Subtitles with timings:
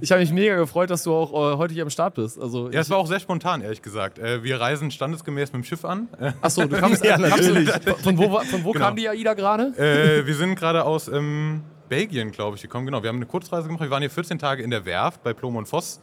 [0.00, 2.38] Ich habe mich mega gefreut, dass du auch äh, heute hier am Start bist.
[2.38, 4.18] Also ja, es war auch sehr spontan, ehrlich gesagt.
[4.18, 6.08] Äh, wir reisen standesgemäß mit dem Schiff an.
[6.42, 7.70] Achso, du kamst, ja, natürlich.
[8.02, 8.84] Von wo, von wo genau.
[8.84, 9.72] kam die AIDA gerade?
[9.78, 12.86] Äh, wir sind gerade aus ähm, Belgien, glaube ich, gekommen.
[12.86, 13.82] Genau, wir haben eine Kurzreise gemacht.
[13.82, 16.00] Wir waren hier 14 Tage in der Werft bei Plom und Voss.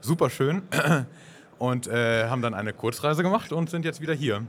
[0.00, 0.62] Super schön.
[1.58, 4.42] Und äh, haben dann eine Kurzreise gemacht und sind jetzt wieder hier.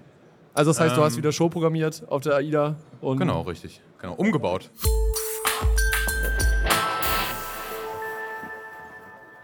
[0.54, 2.76] Also das heißt, ähm, du hast ähm, wieder Show programmiert auf der AIDA?
[3.00, 3.80] Und genau, richtig.
[4.02, 4.70] Genau, umgebaut.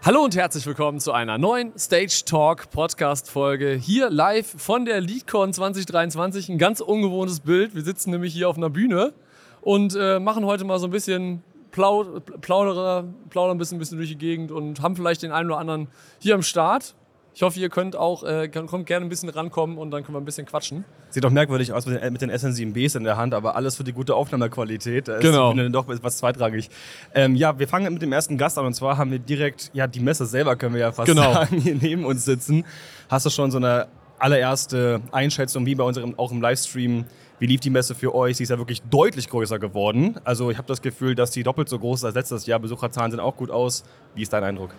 [0.06, 3.72] Hallo und herzlich willkommen zu einer neuen Stage Talk Podcast Folge.
[3.72, 6.50] Hier live von der LeadCon 2023.
[6.50, 7.74] Ein ganz ungewohntes Bild.
[7.74, 9.14] Wir sitzen nämlich hier auf einer Bühne
[9.62, 13.96] und äh, machen heute mal so ein bisschen Plau Plauderer, plaudern ein bisschen, ein bisschen
[13.96, 16.94] durch die Gegend und haben vielleicht den einen oder anderen hier am Start.
[17.36, 20.20] Ich hoffe, ihr könnt auch, äh, kommt gerne ein bisschen rankommen und dann können wir
[20.20, 20.84] ein bisschen quatschen.
[21.10, 23.82] Sieht doch merkwürdig aus mit den, mit den SN7Bs in der Hand, aber alles für
[23.82, 25.08] die gute Aufnahmequalität.
[25.08, 25.52] Da genau.
[25.52, 26.70] ist doch etwas zweitrangig.
[27.12, 29.88] Ähm, ja, wir fangen mit dem ersten Gast an und zwar haben wir direkt, ja,
[29.88, 31.32] die Messe selber können wir ja fast genau.
[31.32, 32.64] sagen, hier neben uns sitzen.
[33.08, 33.88] Hast du schon so eine
[34.20, 37.04] allererste Einschätzung, wie bei unserem, auch im Livestream,
[37.40, 38.36] wie lief die Messe für euch?
[38.36, 40.20] Sie ist ja wirklich deutlich größer geworden.
[40.22, 42.60] Also ich habe das Gefühl, dass die doppelt so groß ist als letztes Jahr.
[42.60, 43.82] Besucherzahlen sehen auch gut aus.
[44.14, 44.70] Wie ist dein Eindruck?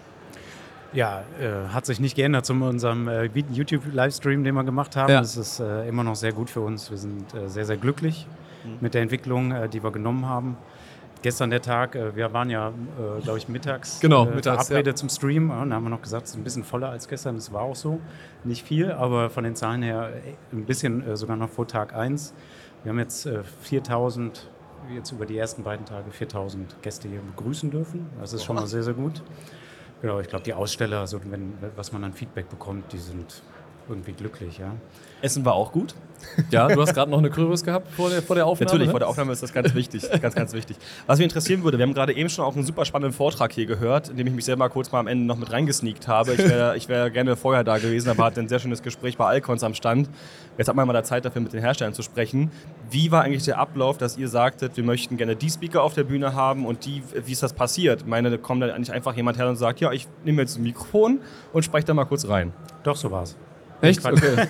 [0.96, 5.14] Ja, äh, hat sich nicht geändert zu unserem äh, YouTube-Livestream, den wir gemacht haben.
[5.14, 5.42] Es ja.
[5.42, 6.90] ist äh, immer noch sehr gut für uns.
[6.90, 8.26] Wir sind äh, sehr, sehr glücklich
[8.64, 8.78] mhm.
[8.80, 10.58] mit der Entwicklung, äh, die wir genommen haben.
[11.22, 12.72] Gestern der Tag, äh, wir waren ja,
[13.24, 14.96] glaube ich, mittags, genau, mittags verabredet ja.
[14.96, 15.50] zum Stream.
[15.50, 17.36] Und da haben wir noch gesagt, es ist ein bisschen voller als gestern.
[17.36, 18.00] Das war auch so.
[18.46, 20.14] Nicht viel, aber von den Zahlen her
[20.54, 22.34] ein bisschen sogar noch vor Tag 1.
[22.84, 23.28] Wir haben jetzt
[23.64, 24.50] 4000
[24.94, 28.08] jetzt über die ersten beiden Tage 4000 Gäste hier begrüßen dürfen.
[28.20, 29.24] Das ist schon mal sehr, sehr gut.
[30.02, 33.42] Genau, ich glaube, die Aussteller, also wenn, was man an Feedback bekommt, die sind
[33.90, 34.74] irgendwie glücklich, ja.
[35.22, 35.96] Essen war auch gut.
[36.50, 38.66] Ja, du hast gerade noch eine Kürbis gehabt vor der, vor der Aufnahme.
[38.66, 38.92] Natürlich, ne?
[38.92, 40.04] vor der Aufnahme ist das ganz wichtig.
[40.22, 40.78] ganz, ganz wichtig.
[41.08, 43.66] Was mich interessieren würde, wir haben gerade eben schon auch einen super spannenden Vortrag hier
[43.66, 46.34] gehört, in dem ich mich selber kurz mal am Ende noch mit reingesneakt habe.
[46.34, 49.26] Ich wäre ich wär gerne vorher da gewesen, aber hatte ein sehr schönes Gespräch bei
[49.26, 50.10] Alcons am Stand.
[50.58, 52.52] Jetzt hat man mal da Zeit dafür, mit den Herstellern zu sprechen.
[52.90, 56.04] Wie war eigentlich der Ablauf, dass ihr sagtet, wir möchten gerne die Speaker auf der
[56.04, 58.02] Bühne haben und die, wie ist das passiert?
[58.02, 60.58] Ich meine, da kommt dann nicht einfach jemand her und sagt, ja, ich nehme jetzt
[60.58, 61.20] ein Mikrofon
[61.54, 62.54] und spreche da mal kurz rein.
[62.84, 63.36] Doch, so war's.
[63.82, 64.06] Echt?
[64.06, 64.48] Okay.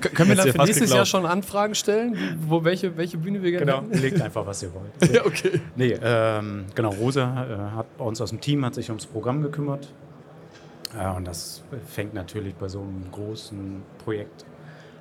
[0.14, 2.16] Können wir dann für nächstes Jahr schon Anfragen stellen,
[2.46, 3.98] wo, welche, welche Bühne wir gerne Genau, hätten?
[3.98, 5.12] legt einfach, was ihr wollt.
[5.14, 5.60] ja, okay.
[5.76, 9.42] Nee, ähm, genau, Rosa äh, hat bei uns aus dem Team hat sich ums Programm
[9.42, 9.92] gekümmert.
[10.96, 14.44] Ja, und das fängt natürlich bei so einem großen Projekt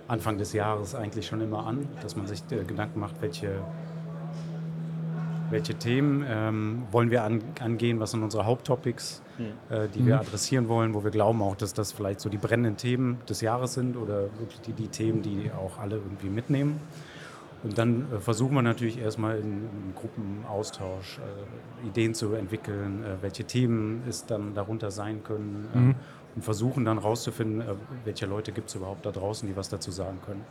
[0.07, 3.59] Anfang des Jahres eigentlich schon immer an, dass man sich äh, Gedanken macht, welche
[5.49, 9.75] welche Themen ähm, wollen wir an, angehen, was sind unsere Haupttopics, mhm.
[9.75, 10.21] äh, die wir mhm.
[10.21, 13.73] adressieren wollen, wo wir glauben auch, dass das vielleicht so die brennenden Themen des Jahres
[13.73, 16.79] sind oder wirklich die, die Themen, die auch alle irgendwie mitnehmen.
[17.65, 23.21] Und dann äh, versuchen wir natürlich erstmal in, in Gruppenaustausch äh, Ideen zu entwickeln, äh,
[23.21, 25.95] welche Themen es dann darunter sein können äh, mhm.
[26.35, 27.73] und versuchen dann rauszufinden, äh,
[28.03, 30.43] welche Leute gibt es überhaupt da draußen, die was dazu sagen können.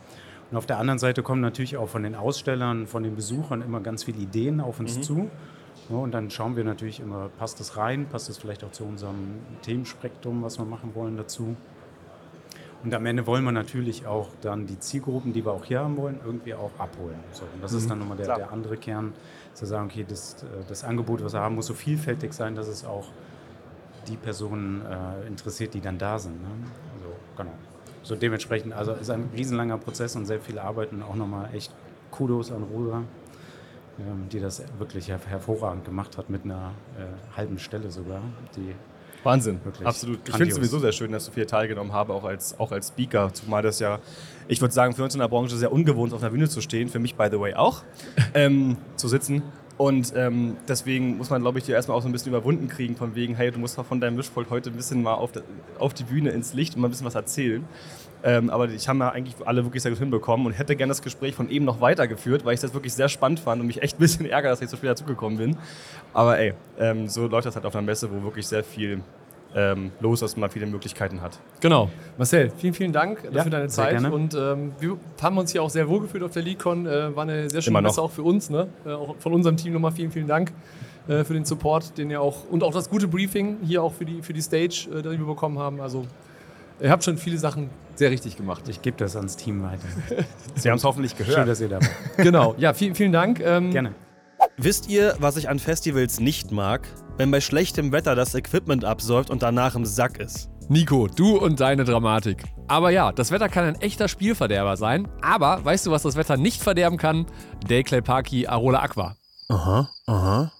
[0.51, 3.79] Und auf der anderen Seite kommen natürlich auch von den Ausstellern, von den Besuchern immer
[3.79, 5.03] ganz viele Ideen auf uns mhm.
[5.03, 5.31] zu.
[5.89, 8.85] Ja, und dann schauen wir natürlich immer, passt das rein, passt das vielleicht auch zu
[8.85, 11.55] unserem Themenspektrum, was wir machen wollen dazu.
[12.83, 15.97] Und am Ende wollen wir natürlich auch dann die Zielgruppen, die wir auch hier haben
[15.97, 17.17] wollen, irgendwie auch abholen.
[17.31, 17.77] So, und das mhm.
[17.79, 19.13] ist dann nochmal der, der, andere Kern,
[19.53, 22.67] zu sagen, okay, das, äh, das Angebot, was wir haben, muss so vielfältig sein, dass
[22.67, 23.07] es auch
[24.07, 26.39] die Personen äh, interessiert, die dann da sind.
[26.41, 26.49] Ne?
[26.93, 27.53] Also, genau
[28.05, 31.73] so dementsprechend, also ist ein riesenlanger Prozess und sehr viel Arbeit und auch nochmal echt
[32.11, 33.03] Kudos an Rosa,
[33.99, 38.21] ähm, die das wirklich her hervorragend gemacht hat mit einer äh, halben Stelle sogar.
[38.55, 38.75] Die
[39.23, 40.19] Wahnsinn, absolut.
[40.29, 42.89] Ich finde es sowieso sehr schön, dass du viel teilgenommen habe, auch als, auch als
[42.89, 43.97] Speaker, zumal das ja,
[44.47, 46.61] ich würde sagen, für uns in der Branche sehr ungewohnt ist, auf der Bühne zu
[46.61, 47.81] stehen, für mich by the way auch,
[48.35, 49.41] ähm, zu sitzen
[49.77, 52.95] und ähm, deswegen muss man, glaube ich, dir erstmal auch so ein bisschen überwunden kriegen,
[52.95, 55.43] von wegen, hey, du musst von deinem Mischpult heute ein bisschen mal auf, de,
[55.79, 57.65] auf die Bühne ins Licht und mal ein bisschen was erzählen.
[58.23, 61.01] Ähm, aber ich habe ja eigentlich alle wirklich sehr gut hinbekommen und hätte gerne das
[61.01, 63.97] Gespräch von eben noch weitergeführt, weil ich das wirklich sehr spannend fand und mich echt
[63.97, 65.57] ein bisschen ärgere, dass ich so spät dazugekommen bin.
[66.13, 69.01] Aber ey, ähm, so läuft das halt auf einer Messe, wo wirklich sehr viel
[69.55, 71.39] ähm, los, dass man viele Möglichkeiten hat.
[71.61, 71.89] Genau.
[72.17, 73.91] Marcel, vielen, vielen Dank ja, für deine Zeit.
[73.91, 74.11] Gerne.
[74.11, 76.85] Und ähm, wir haben uns hier auch sehr wohl gefühlt auf der LeadCon.
[76.85, 78.49] Äh, war eine sehr schöne Messe auch für uns.
[78.49, 78.67] Ne?
[78.85, 80.51] Äh, auch von unserem Team nochmal vielen, vielen Dank
[81.07, 84.05] äh, für den Support, den ihr auch und auch das gute Briefing hier auch für
[84.05, 85.79] die, für die Stage, äh, das wir bekommen haben.
[85.79, 86.05] Also
[86.81, 88.67] ihr habt schon viele Sachen sehr richtig gemacht.
[88.67, 89.87] Ich gebe das ans Team weiter.
[90.55, 91.37] Sie haben es hoffentlich gehört.
[91.37, 91.91] Schön, dass ihr da wart.
[92.17, 92.55] genau.
[92.57, 93.39] Ja, vielen, vielen Dank.
[93.39, 93.93] Ähm, Gerne.
[94.57, 96.81] Wisst ihr, was ich an Festivals nicht mag?
[97.17, 100.49] Wenn bei schlechtem Wetter das Equipment absäuft und danach im Sack ist.
[100.67, 102.43] Nico, du und deine Dramatik.
[102.67, 105.07] Aber ja, das Wetter kann ein echter Spielverderber sein.
[105.21, 107.25] Aber weißt du, was das Wetter nicht verderben kann?
[107.67, 109.15] Dayclay Parky Arola Aqua.
[109.47, 110.51] Aha, aha.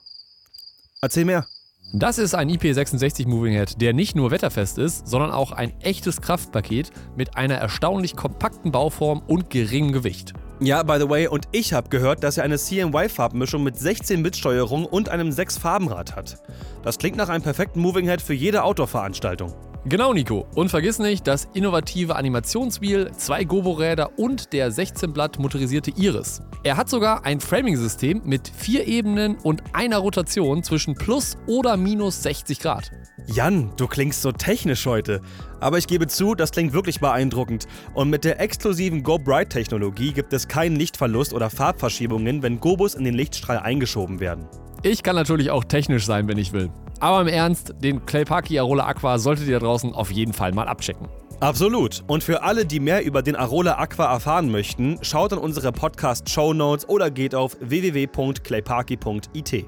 [1.01, 1.45] Erzähl mehr.
[1.93, 6.19] Das ist ein IP66 Moving Head, der nicht nur wetterfest ist, sondern auch ein echtes
[6.19, 10.33] Kraftpaket mit einer erstaunlich kompakten Bauform und geringem Gewicht.
[10.59, 15.09] Ja, by the way, und ich habe gehört, dass er eine CMY-Farbmischung mit 16-Bit-Steuerung und
[15.09, 16.41] einem 6-Farbenrad hat.
[16.83, 19.53] Das klingt nach einem perfekten Moving Head für jede Outdoor-Veranstaltung.
[19.87, 20.47] Genau, Nico.
[20.55, 26.41] Und vergiss nicht das innovative Animationswheel, zwei Gobo-Räder und der 16-Blatt motorisierte Iris.
[26.63, 32.23] Er hat sogar ein Framing-System mit vier Ebenen und einer Rotation zwischen plus oder minus
[32.23, 32.89] 60 Grad.
[33.27, 35.21] Jan, du klingst so technisch heute.
[35.59, 37.67] Aber ich gebe zu, das klingt wirklich beeindruckend.
[37.93, 42.95] Und mit der exklusiven Go Bright Technologie gibt es keinen Lichtverlust oder Farbverschiebungen, wenn Gobos
[42.95, 44.47] in den Lichtstrahl eingeschoben werden.
[44.85, 46.69] Ich kann natürlich auch technisch sein, wenn ich will.
[46.99, 50.67] Aber im Ernst, den Claypaki Arola Aqua solltet ihr da draußen auf jeden Fall mal
[50.67, 51.07] abchecken.
[51.39, 52.03] Absolut.
[52.05, 56.53] Und für alle, die mehr über den Arola Aqua erfahren möchten, schaut in unsere Podcast-Show
[56.53, 59.65] Notes oder geht auf www.clayparky.it.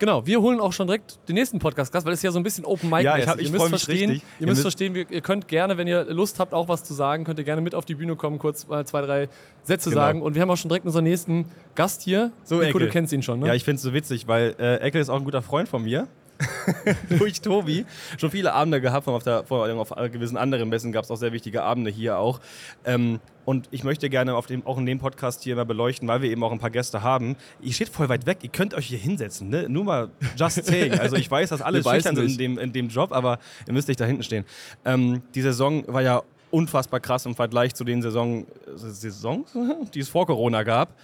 [0.00, 2.64] Genau, wir holen auch schon direkt den nächsten Podcast-Gast, weil es ja so ein bisschen
[2.64, 4.28] Open Mic ja, ich, hab, ich ihr müsst verstehen, richtig.
[4.40, 7.38] Ihr müsst verstehen, ihr könnt gerne, wenn ihr Lust habt, auch was zu sagen, könnt
[7.38, 9.28] ihr gerne mit auf die Bühne kommen, kurz mal zwei, drei
[9.62, 10.00] Sätze genau.
[10.00, 10.22] sagen.
[10.22, 11.44] Und wir haben auch schon direkt unseren nächsten
[11.74, 12.32] Gast hier.
[12.44, 13.48] So, Nico, du kennst ihn schon, ne?
[13.48, 15.84] Ja, ich finde es so witzig, weil äh, Eckel ist auch ein guter Freund von
[15.84, 16.08] mir.
[17.18, 17.84] durch Tobi
[18.18, 21.16] schon viele Abende gehabt, auf, der, vor allem auf gewissen anderen Messen gab es auch
[21.16, 22.40] sehr wichtige Abende hier auch.
[22.84, 26.22] Ähm, und ich möchte gerne auf dem, auch in dem Podcast hier mal beleuchten, weil
[26.22, 27.36] wir eben auch ein paar Gäste haben.
[27.60, 29.68] Ihr steht voll weit weg, ihr könnt euch hier hinsetzen, ne?
[29.68, 30.92] Nur mal just saying.
[31.00, 33.88] Also ich weiß, dass alle schüchtern sind in dem, in dem Job, aber ihr müsst
[33.88, 34.44] nicht da hinten stehen.
[34.84, 39.50] Ähm, die Saison war ja unfassbar krass im Vergleich zu den Saison, Saisons,
[39.94, 40.94] die es vor Corona gab.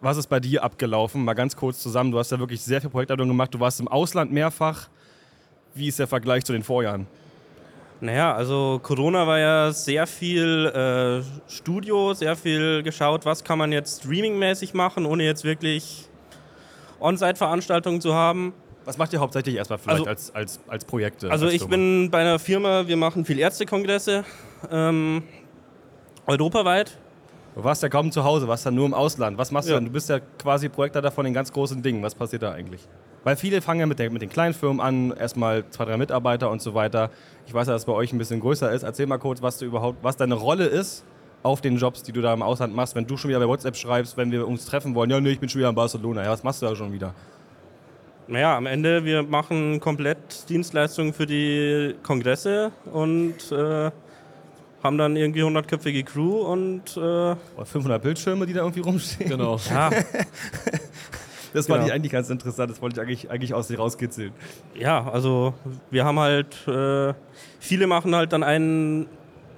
[0.00, 1.24] Was ist bei dir abgelaufen?
[1.24, 2.10] Mal ganz kurz zusammen.
[2.10, 3.52] Du hast ja wirklich sehr viel Projektleitung gemacht.
[3.52, 4.88] Du warst im Ausland mehrfach.
[5.74, 7.06] Wie ist der Vergleich zu den Vorjahren?
[8.00, 13.72] Naja, also Corona war ja sehr viel äh, Studio, sehr viel geschaut, was kann man
[13.72, 16.08] jetzt streamingmäßig machen, ohne jetzt wirklich
[16.98, 18.54] On-Site-Veranstaltungen zu haben.
[18.86, 21.30] Was macht ihr hauptsächlich erstmal vielleicht also, als, als, als Projekte?
[21.30, 24.24] Also als ich bin bei einer Firma, wir machen viel Ärztekongresse,
[24.70, 25.22] ähm,
[26.26, 26.96] europaweit.
[27.54, 29.36] Du warst ja kaum zu Hause, warst ja nur im Ausland.
[29.36, 29.74] Was machst ja.
[29.74, 29.86] du denn?
[29.86, 32.02] Du bist ja quasi Projektleiter von den ganz großen Dingen.
[32.02, 32.86] Was passiert da eigentlich?
[33.24, 36.50] Weil viele fangen ja mit, der, mit den kleinen Firmen an, erstmal zwei, drei Mitarbeiter
[36.50, 37.10] und so weiter.
[37.46, 38.82] Ich weiß ja, dass es bei euch ein bisschen größer ist.
[38.82, 41.04] Erzähl mal kurz, was du überhaupt, was deine Rolle ist
[41.42, 42.94] auf den Jobs, die du da im Ausland machst.
[42.94, 45.40] Wenn du schon wieder bei WhatsApp schreibst, wenn wir uns treffen wollen, ja, nee, ich
[45.40, 46.22] bin schon wieder in Barcelona.
[46.22, 47.14] Ja, was machst du da schon wieder?
[48.26, 53.90] Naja, am Ende, wir machen komplett Dienstleistungen für die Kongresse und äh,
[54.82, 56.96] haben dann irgendwie 100-köpfige Crew und.
[56.96, 59.30] Äh 500 Bildschirme, die da irgendwie rumstehen.
[59.30, 59.58] Genau.
[59.70, 59.90] Ja.
[61.52, 61.78] das genau.
[61.78, 64.32] fand ich eigentlich ganz interessant, das wollte ich eigentlich, eigentlich aus dir rauskitzeln.
[64.74, 65.54] Ja, also
[65.90, 66.66] wir haben halt.
[66.66, 67.14] Äh,
[67.58, 69.06] viele machen halt dann ein,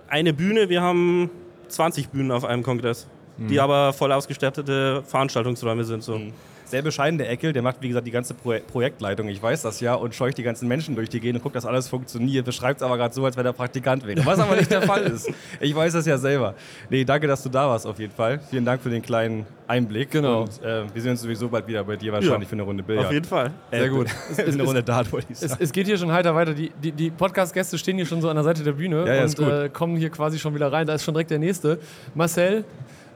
[0.08, 1.30] eine Bühne, wir haben
[1.68, 3.48] 20 Bühnen auf einem Kongress, mhm.
[3.48, 6.02] die aber voll ausgestattete Veranstaltungsräume sind.
[6.02, 6.18] So.
[6.18, 6.32] Mhm
[6.72, 7.52] sehr bescheiden, der Eckel.
[7.52, 9.28] Der macht, wie gesagt, die ganze Pro Projektleitung.
[9.28, 11.66] Ich weiß das ja und scheucht die ganzen Menschen durch die Gegend und guckt, dass
[11.66, 12.44] alles funktioniert.
[12.44, 14.24] Beschreibt es aber gerade so, als wenn er Praktikant wäre.
[14.26, 15.30] Was aber nicht der Fall ist.
[15.60, 16.54] Ich weiß das ja selber.
[16.90, 18.40] Nee, danke, dass du da warst auf jeden Fall.
[18.50, 20.10] Vielen Dank für den kleinen Einblick.
[20.10, 20.42] Genau.
[20.42, 22.82] Und, äh, wir sehen uns sowieso bald wieder bei dir wahrscheinlich ja, für eine Runde
[22.82, 23.06] Billard.
[23.06, 23.50] Auf jeden Fall.
[23.70, 24.06] Sehr gut.
[24.30, 25.52] es, es, eine Runde Dart, wollte ich sagen.
[25.52, 26.54] Es, es, geht hier schon heiter weiter.
[26.54, 29.24] Die, die, die Podcast-Gäste stehen hier schon so an der Seite der Bühne ja, ja,
[29.24, 30.86] und äh, kommen hier quasi schon wieder rein.
[30.86, 31.78] Da ist schon direkt der nächste.
[32.14, 32.64] Marcel,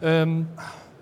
[0.02, 0.46] ähm,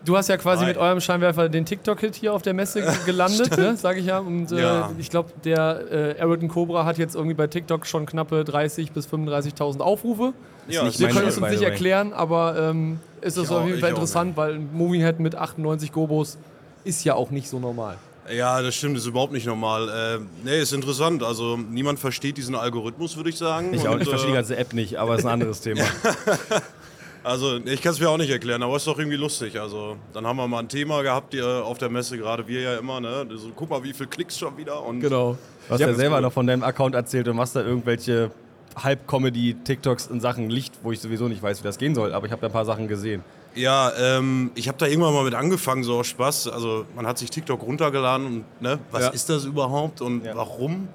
[0.04, 0.72] Du hast ja quasi Nein.
[0.72, 4.18] mit eurem Scheinwerfer den TikTok-Hit hier auf der Messe gelandet, ne, sage ich ja.
[4.18, 4.90] Und äh, ja.
[4.98, 9.06] ich glaube, der äh, Araton Cobra hat jetzt irgendwie bei TikTok schon knappe 30.000 bis
[9.08, 10.34] 35.000 Aufrufe.
[10.68, 14.36] Ja, Wir können es uns nicht erklären, aber ähm, ist es auf jeden Fall interessant,
[14.36, 16.38] weil ein Moving Head mit 98 Gobos
[16.84, 17.96] ist ja auch nicht so normal.
[18.32, 19.88] Ja, das stimmt, ist überhaupt nicht normal.
[19.88, 21.22] Äh, nee, ist interessant.
[21.22, 23.74] Also niemand versteht diesen Algorithmus, würde ich sagen.
[23.74, 25.84] Ich, auch, ich verstehe die ganze App nicht, aber ist ein anderes Thema.
[27.24, 29.58] Also ich kann es mir auch nicht erklären, aber es ist doch irgendwie lustig.
[29.58, 33.00] Also dann haben wir mal ein Thema gehabt auf der Messe, gerade wir ja immer.
[33.00, 33.26] Ne?
[33.34, 34.82] So, guck mal, wie viele Klicks schon wieder.
[34.82, 35.38] Und genau.
[35.66, 38.30] Du hast ja selber noch von deinem Account erzählt und machst da irgendwelche
[38.76, 42.12] Halb-Comedy-TikToks in Sachen Licht, wo ich sowieso nicht weiß, wie das gehen soll.
[42.12, 43.24] Aber ich habe da ein paar Sachen gesehen.
[43.54, 46.48] Ja, ähm, ich habe da irgendwann mal mit angefangen, so aus Spaß.
[46.48, 49.08] Also man hat sich TikTok runtergeladen und ne, was ja.
[49.10, 50.36] ist das überhaupt und ja.
[50.36, 50.88] warum?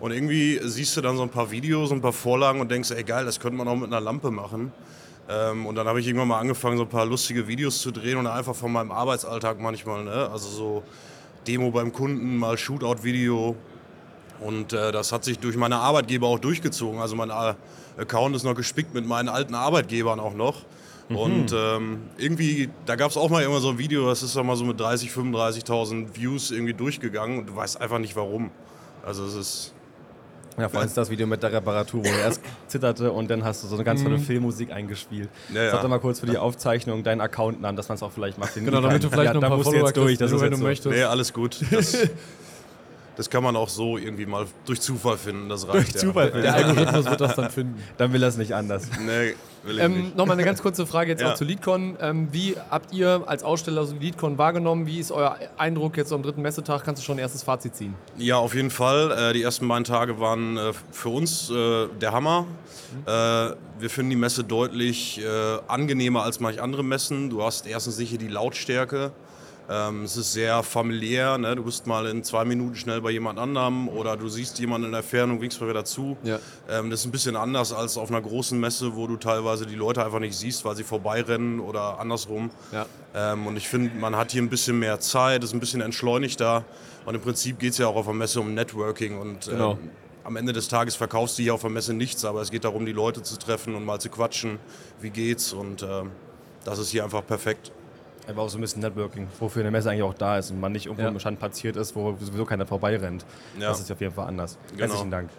[0.00, 3.02] Und irgendwie siehst du dann so ein paar Videos, ein paar Vorlagen und denkst, ey
[3.02, 4.72] geil, das könnte man auch mit einer Lampe machen.
[5.30, 8.18] Ähm, und dann habe ich irgendwann mal angefangen, so ein paar lustige Videos zu drehen
[8.18, 10.28] und einfach von meinem Arbeitsalltag manchmal, ne?
[10.32, 10.82] also so
[11.46, 13.54] Demo beim Kunden, mal Shootout-Video.
[14.40, 17.00] Und äh, das hat sich durch meine Arbeitgeber auch durchgezogen.
[17.00, 17.54] Also mein äh,
[17.98, 20.64] Account ist noch gespickt mit meinen alten Arbeitgebern auch noch.
[21.10, 21.16] Mhm.
[21.16, 24.46] Und ähm, irgendwie, da gab es auch mal immer so ein Video, das ist dann
[24.46, 28.50] mal so mit 30, 35.000 Views irgendwie durchgegangen und du weißt einfach nicht warum.
[29.04, 29.74] Also es ist
[30.58, 33.44] ja, vor allem ist das Video mit der Reparatur, wo er erst zitterte und dann
[33.44, 34.22] hast du so eine ganz tolle mhm.
[34.22, 35.28] Filmmusik eingespielt.
[35.52, 35.70] Ja, ja.
[35.70, 38.38] Sag doch mal kurz für die Aufzeichnung deinen Account an, dass man es auch vielleicht
[38.38, 38.54] macht.
[38.54, 40.64] Genau, damit du vielleicht ja, noch ein paar Follower jetzt durch, das wenn du so.
[40.64, 40.94] möchtest.
[40.94, 41.60] Nee, alles gut.
[41.70, 41.96] Das,
[43.16, 45.48] das kann man auch so irgendwie mal durch Zufall finden.
[45.48, 45.74] Das reicht.
[45.74, 46.00] Durch ja.
[46.00, 46.30] Zufall.
[46.30, 47.82] Der Algorithmus wird das dann finden.
[47.98, 48.88] Dann will er es nicht anders.
[49.04, 49.34] Nee,
[49.78, 51.32] ähm, Nochmal eine ganz kurze Frage jetzt ja.
[51.32, 51.96] auch zu LeadCon.
[52.00, 54.86] Ähm, wie habt ihr als Aussteller so LeadCon wahrgenommen?
[54.86, 56.84] Wie ist euer Eindruck jetzt am dritten Messetag?
[56.84, 57.94] Kannst du schon ein erstes Fazit ziehen?
[58.16, 59.10] Ja, auf jeden Fall.
[59.10, 62.42] Äh, die ersten beiden Tage waren äh, für uns äh, der Hammer.
[62.42, 63.02] Mhm.
[63.06, 63.10] Äh,
[63.80, 67.30] wir finden die Messe deutlich äh, angenehmer als manche andere Messen.
[67.30, 69.12] Du hast erstens sicher die Lautstärke.
[69.70, 71.38] Ähm, es ist sehr familiär.
[71.38, 71.54] Ne?
[71.54, 74.92] Du bist mal in zwei Minuten schnell bei jemand anderem oder du siehst jemanden in
[74.92, 76.16] der Ferne und winkst mal wieder zu.
[76.24, 76.40] Ja.
[76.68, 79.76] Ähm, das ist ein bisschen anders als auf einer großen Messe, wo du teilweise die
[79.76, 82.50] Leute einfach nicht siehst, weil sie vorbeirennen oder andersrum.
[82.72, 82.86] Ja.
[83.14, 86.64] Ähm, und ich finde, man hat hier ein bisschen mehr Zeit, ist ein bisschen entschleunigter.
[87.06, 89.72] Und im Prinzip geht es ja auch auf einer Messe um Networking und genau.
[89.72, 89.90] ähm,
[90.24, 92.84] am Ende des Tages verkaufst du hier auf der Messe nichts, aber es geht darum,
[92.86, 94.58] die Leute zu treffen und mal zu quatschen,
[95.00, 96.02] wie geht's und äh,
[96.64, 97.72] das ist hier einfach perfekt.
[98.26, 100.72] Einfach auch so ein bisschen Networking, wofür eine Messe eigentlich auch da ist und man
[100.72, 101.08] nicht irgendwo ja.
[101.08, 103.24] im Stand platziert ist, wo sowieso keiner vorbeirennt.
[103.58, 103.68] Ja.
[103.68, 104.58] Das ist auf jeden Fall anders.
[104.70, 104.82] Genau.
[104.82, 105.30] Herzlichen Dank.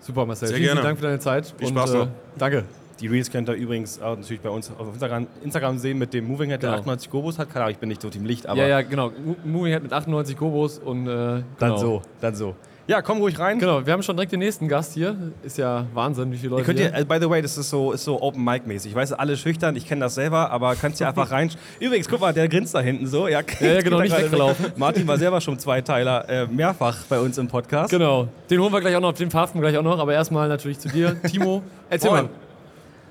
[0.00, 0.48] Super, Marcel.
[0.48, 0.82] Sehr vielen, gerne.
[0.82, 1.54] Dank für deine Zeit.
[1.58, 2.06] Viel Spaß und, äh,
[2.38, 2.64] danke.
[3.00, 6.26] Die Reels könnt ihr übrigens auch natürlich bei uns auf Instagram, Instagram sehen mit dem
[6.26, 6.80] Moving Head, der genau.
[6.80, 7.48] 98 Gobos hat.
[7.48, 8.60] Keine Ahnung, ich bin nicht so Team Licht, aber.
[8.60, 9.10] Ja, ja, genau.
[9.44, 11.06] Moving Head mit 98 Gobos und.
[11.06, 11.44] Äh, genau.
[11.58, 12.54] Dann so, dann so.
[12.86, 13.58] Ja, komm ruhig rein.
[13.58, 15.16] Genau, wir haben schon direkt den nächsten Gast hier.
[15.42, 16.62] Ist ja Wahnsinn, wie viele Leute.
[16.62, 18.90] Ihr könnt hier, by the way, das ist so, ist so Open Mic mäßig.
[18.90, 21.50] Ich weiß, alle schüchtern, ich kenne das selber, aber kannst ja einfach rein.
[21.80, 23.26] Übrigens, guck mal, der grinst da hinten so.
[23.26, 24.72] Ja, ja, ja genau, nicht weggelaufen.
[24.76, 27.90] Martin war selber schon Zweiteiler, äh, mehrfach bei uns im Podcast.
[27.90, 30.48] Genau, den holen wir gleich auch noch, den verhaften wir gleich auch noch, aber erstmal
[30.48, 31.16] natürlich zu dir.
[31.22, 32.24] Timo, erzähl Moin.
[32.24, 32.30] mal.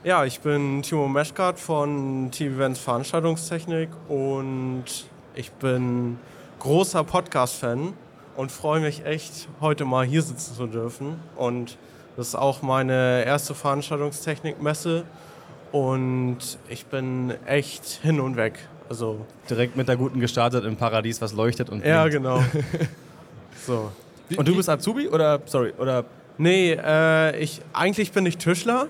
[0.03, 4.84] Ja, ich bin Timo Meschgart von TV Events Veranstaltungstechnik und
[5.34, 6.20] ich bin
[6.60, 7.94] großer Podcast-Fan
[8.35, 11.19] und freue mich echt, heute mal hier sitzen zu dürfen.
[11.35, 11.77] Und
[12.15, 15.03] das ist auch meine erste Veranstaltungstechnikmesse
[15.71, 16.37] und
[16.69, 18.59] ich bin echt hin und weg.
[18.89, 22.43] Also direkt mit der guten gestartet im Paradies, was leuchtet und Ja, genau.
[23.65, 23.91] so.
[24.35, 26.05] Und du bist Azubi oder sorry oder?
[26.37, 28.87] Nee, äh, ich eigentlich bin ich Tischler.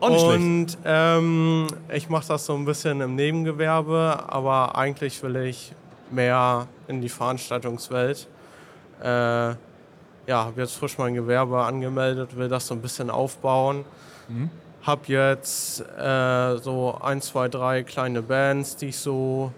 [0.00, 5.72] und ähm, ich mache das so ein bisschen im Nebengewerbe, aber eigentlich will ich
[6.10, 8.28] mehr in die Veranstaltungswelt.
[9.02, 9.54] Äh,
[10.26, 13.84] ja, habe jetzt frisch mein Gewerbe angemeldet, will das so ein bisschen aufbauen.
[14.28, 14.50] Mhm.
[14.82, 19.52] Habe jetzt äh, so ein, zwei, drei kleine Bands, die ich so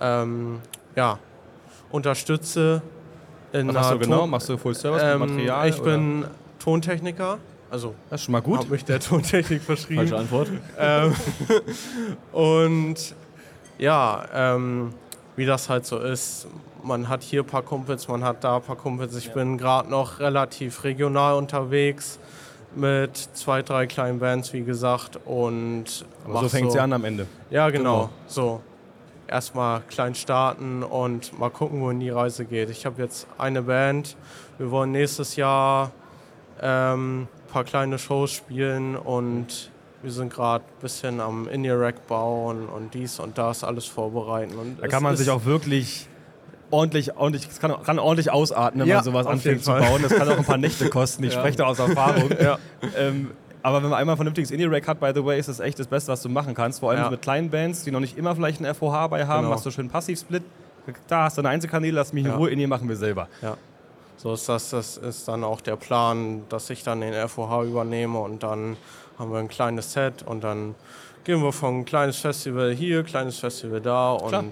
[0.00, 0.60] ähm,
[0.94, 1.18] ja,
[1.90, 2.82] unterstütze.
[3.52, 4.26] Was machst du genau?
[4.26, 5.68] Machst du Full Service ähm, mit Material?
[5.68, 5.90] Ich oder?
[5.92, 6.24] bin
[6.58, 7.38] Tontechniker.
[7.70, 8.58] Also, das ist schon mal gut.
[8.58, 10.08] Habe mich der Tontechnik verschrieben.
[10.08, 10.48] Falsche Antwort.
[10.78, 11.14] ähm,
[12.32, 13.14] und
[13.78, 14.92] ja, ähm,
[15.36, 16.48] wie das halt so ist,
[16.82, 19.14] man hat hier ein paar Kumpels, man hat da ein paar Kumpels.
[19.16, 19.34] Ich ja.
[19.34, 22.18] bin gerade noch relativ regional unterwegs
[22.74, 25.18] mit zwei, drei kleinen Bands, wie gesagt.
[25.24, 27.26] Und Aber so fängt es so, an am Ende.
[27.50, 27.94] Ja, genau.
[27.94, 28.10] genau.
[28.26, 28.60] So.
[29.28, 32.70] Erstmal klein starten und mal gucken, wohin die Reise geht.
[32.70, 34.16] Ich habe jetzt eine Band.
[34.56, 35.90] Wir wollen nächstes Jahr
[36.62, 39.70] ähm, ein paar kleine Shows spielen und
[40.02, 44.54] wir sind gerade ein bisschen am Indie-Rack bauen und dies und das alles vorbereiten.
[44.56, 46.08] Und da kann man sich auch wirklich
[46.70, 50.02] ordentlich, ordentlich, es kann, kann ordentlich ausatmen, wenn ja, man sowas anfängt zu bauen.
[50.02, 51.24] Das kann auch ein paar Nächte kosten.
[51.24, 51.40] Ich ja.
[51.40, 52.30] spreche da aus Erfahrung.
[52.40, 52.58] ja.
[52.96, 53.30] ähm,
[53.62, 55.88] aber wenn man einmal ein vernünftiges Indie-Rack hat, by the way, ist das echt das
[55.88, 56.80] Beste, was du machen kannst.
[56.80, 59.50] Vor allem mit kleinen Bands, die noch nicht immer vielleicht einen FOH bei haben, genau.
[59.50, 60.42] machst du schön Passiv-Split.
[61.08, 63.28] Da hast du eine Einzelkanäle, lass mich in Ruhe, Indie machen wir selber.
[64.18, 68.18] So ist das, das ist dann auch der Plan, dass ich dann den FOH übernehme
[68.18, 68.76] und dann
[69.18, 70.74] haben wir ein kleines Set und dann
[71.24, 74.44] gehen wir von ein kleines Festival hier, kleines Festival da und Klar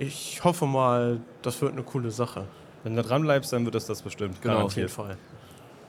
[0.00, 2.46] ich hoffe mal, das wird eine coole Sache.
[2.82, 4.40] Wenn du dran bleibst, dann wird es das bestimmt.
[4.40, 5.16] Genau, auf jeden Fall.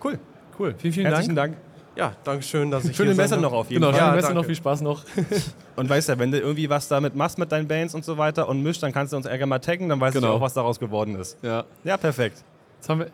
[0.03, 0.19] Cool.
[0.59, 0.75] Cool.
[0.77, 1.53] Vielen, vielen Herzlichen Dank.
[1.53, 1.65] Dank.
[1.95, 4.07] Ja, danke schön, dass ich Schöne Messe noch auf jeden genau, Fall.
[4.07, 5.03] Schöne Messe noch, viel Spaß noch.
[5.75, 8.47] und weißt du, wenn du irgendwie was damit machst mit deinen Bands und so weiter
[8.49, 10.27] und mischt, dann kannst du uns ärger mal taggen, dann weißt genau.
[10.27, 11.37] du auch, was daraus geworden ist.
[11.41, 12.43] Ja, ja perfekt.
[12.77, 13.07] Jetzt haben wir,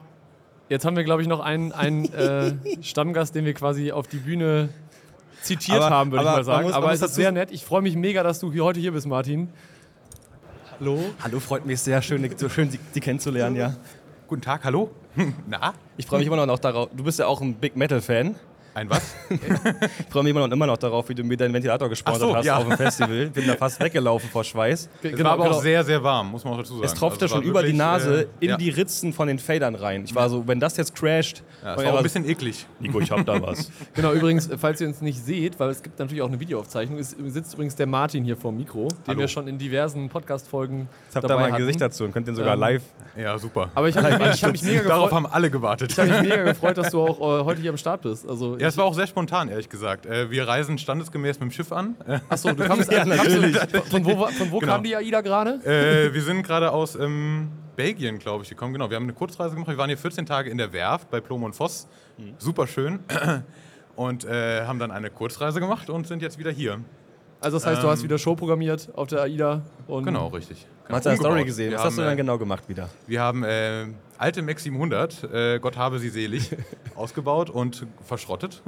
[0.70, 4.18] jetzt haben wir glaube ich, noch einen, einen äh, Stammgast, den wir quasi auf die
[4.18, 4.70] Bühne
[5.42, 6.64] zitiert aber, haben, würde ich mal sagen.
[6.66, 7.52] Muss, aber es ist sehr nett.
[7.52, 9.50] Ich freue mich mega, dass du hier heute hier bist, Martin.
[10.80, 11.00] Hallo.
[11.24, 13.76] Hallo, freut mich sehr schön, so schön Sie, kennenzulernen, ja.
[14.28, 14.92] Guten Tag, hallo.
[15.48, 15.74] Na?
[15.96, 16.90] Ich freue mich immer noch darauf.
[16.94, 18.36] Du bist ja auch ein Big Metal Fan.
[18.78, 19.16] Ein was?
[19.32, 19.40] ich
[20.08, 22.46] freue mich immer noch, immer noch darauf, wie du mir deinen Ventilator gesponsert so, hast
[22.46, 22.58] ja.
[22.58, 23.26] auf dem Festival.
[23.32, 24.88] Bin da fast weggelaufen vor Schweiß.
[25.02, 25.56] Es genau, war aber genau.
[25.56, 26.86] auch sehr, sehr warm, muss man auch dazu sagen.
[26.86, 28.58] Es tropfte also schon über die Nase äh, in ja.
[28.58, 30.04] die Ritzen von den Fadern rein.
[30.06, 31.42] Ich war so, wenn das jetzt crasht.
[31.64, 32.68] Ja, das war auch ein bisschen eklig.
[32.80, 33.72] Nico, ich hab da was.
[33.96, 37.18] genau, übrigens, falls ihr uns nicht seht, weil es gibt natürlich auch eine Videoaufzeichnung, ist,
[37.30, 39.20] sitzt übrigens der Martin hier vor dem Mikro, den Hallo.
[39.22, 40.88] wir schon in diversen Podcast-Folgen.
[41.10, 41.64] Ich hab da mal ein hatten.
[41.64, 42.84] Gesicht dazu und könnt den sogar ähm, live.
[43.18, 43.72] Ja, super.
[43.74, 44.92] Aber ich habe hab mich mega gefreut.
[44.92, 45.92] Darauf haben alle gewartet.
[45.92, 48.28] Ich habe mich mega gefreut, dass du auch äh, heute hier am Start bist.
[48.28, 50.06] Also, ja, es war auch sehr spontan ehrlich gesagt.
[50.06, 51.96] Äh, wir reisen standesgemäß mit dem Schiff an.
[52.30, 53.58] Achso, du kamst ja, natürlich.
[53.90, 54.74] Von wo, von wo genau.
[54.74, 55.56] kam die AIDA gerade?
[55.66, 58.74] Äh, wir sind gerade aus ähm, Belgien, glaube ich, gekommen.
[58.74, 59.70] Genau, wir haben eine Kurzreise gemacht.
[59.70, 61.88] Wir waren hier 14 Tage in der Werft bei Plom und Voss.
[62.18, 62.34] Mhm.
[62.38, 63.00] Super schön.
[63.96, 66.82] Und äh, haben dann eine Kurzreise gemacht und sind jetzt wieder hier.
[67.40, 69.62] Also das heißt, du hast ähm, wieder Show programmiert auf der AIDA.
[69.88, 70.66] Und genau, richtig.
[70.86, 70.98] Genau.
[70.98, 71.74] Hast du eine Story gesehen?
[71.74, 72.90] Was hast du denn äh, genau gemacht wieder?
[73.08, 73.86] Wir haben äh,
[74.18, 76.56] alte Max 700, äh, Gott habe sie selig,
[76.96, 78.62] ausgebaut und verschrottet.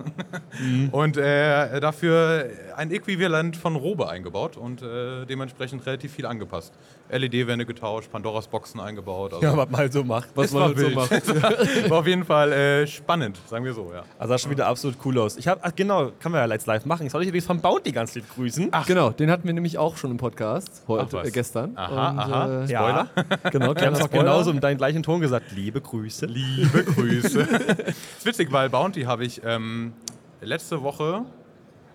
[0.59, 0.89] mhm.
[0.89, 6.73] Und äh, dafür ein Äquivalent von Robe eingebaut und äh, dementsprechend relativ viel angepasst.
[7.11, 9.33] LED-Wände getauscht, Pandoras Boxen eingebaut.
[9.33, 10.29] Also ja, was man halt so macht.
[10.35, 11.09] Was man halt so macht.
[11.89, 14.03] war auf jeden Fall äh, spannend, sagen wir so, ja.
[14.17, 15.37] Also sah schon wieder absolut cool aus.
[15.37, 17.05] Ich habe, genau, kann man ja jetzt live machen.
[17.05, 18.69] Ich soll dich übrigens von Bounty ganz lieb grüßen.
[18.71, 21.75] Ach, genau, den hatten wir nämlich auch schon im Podcast heute, äh, gestern.
[21.75, 22.63] Aha, und, aha.
[22.63, 23.09] Äh, Spoiler.
[23.15, 23.23] Ja.
[23.51, 25.38] Genau, wir haben es auch genauso mit deinem gleichen Ton gesagt.
[25.55, 26.25] Liebe Grüße.
[26.25, 27.39] Liebe Grüße.
[28.17, 29.93] ist witzig, weil Bounty habe ich ähm,
[30.41, 31.25] letzte Woche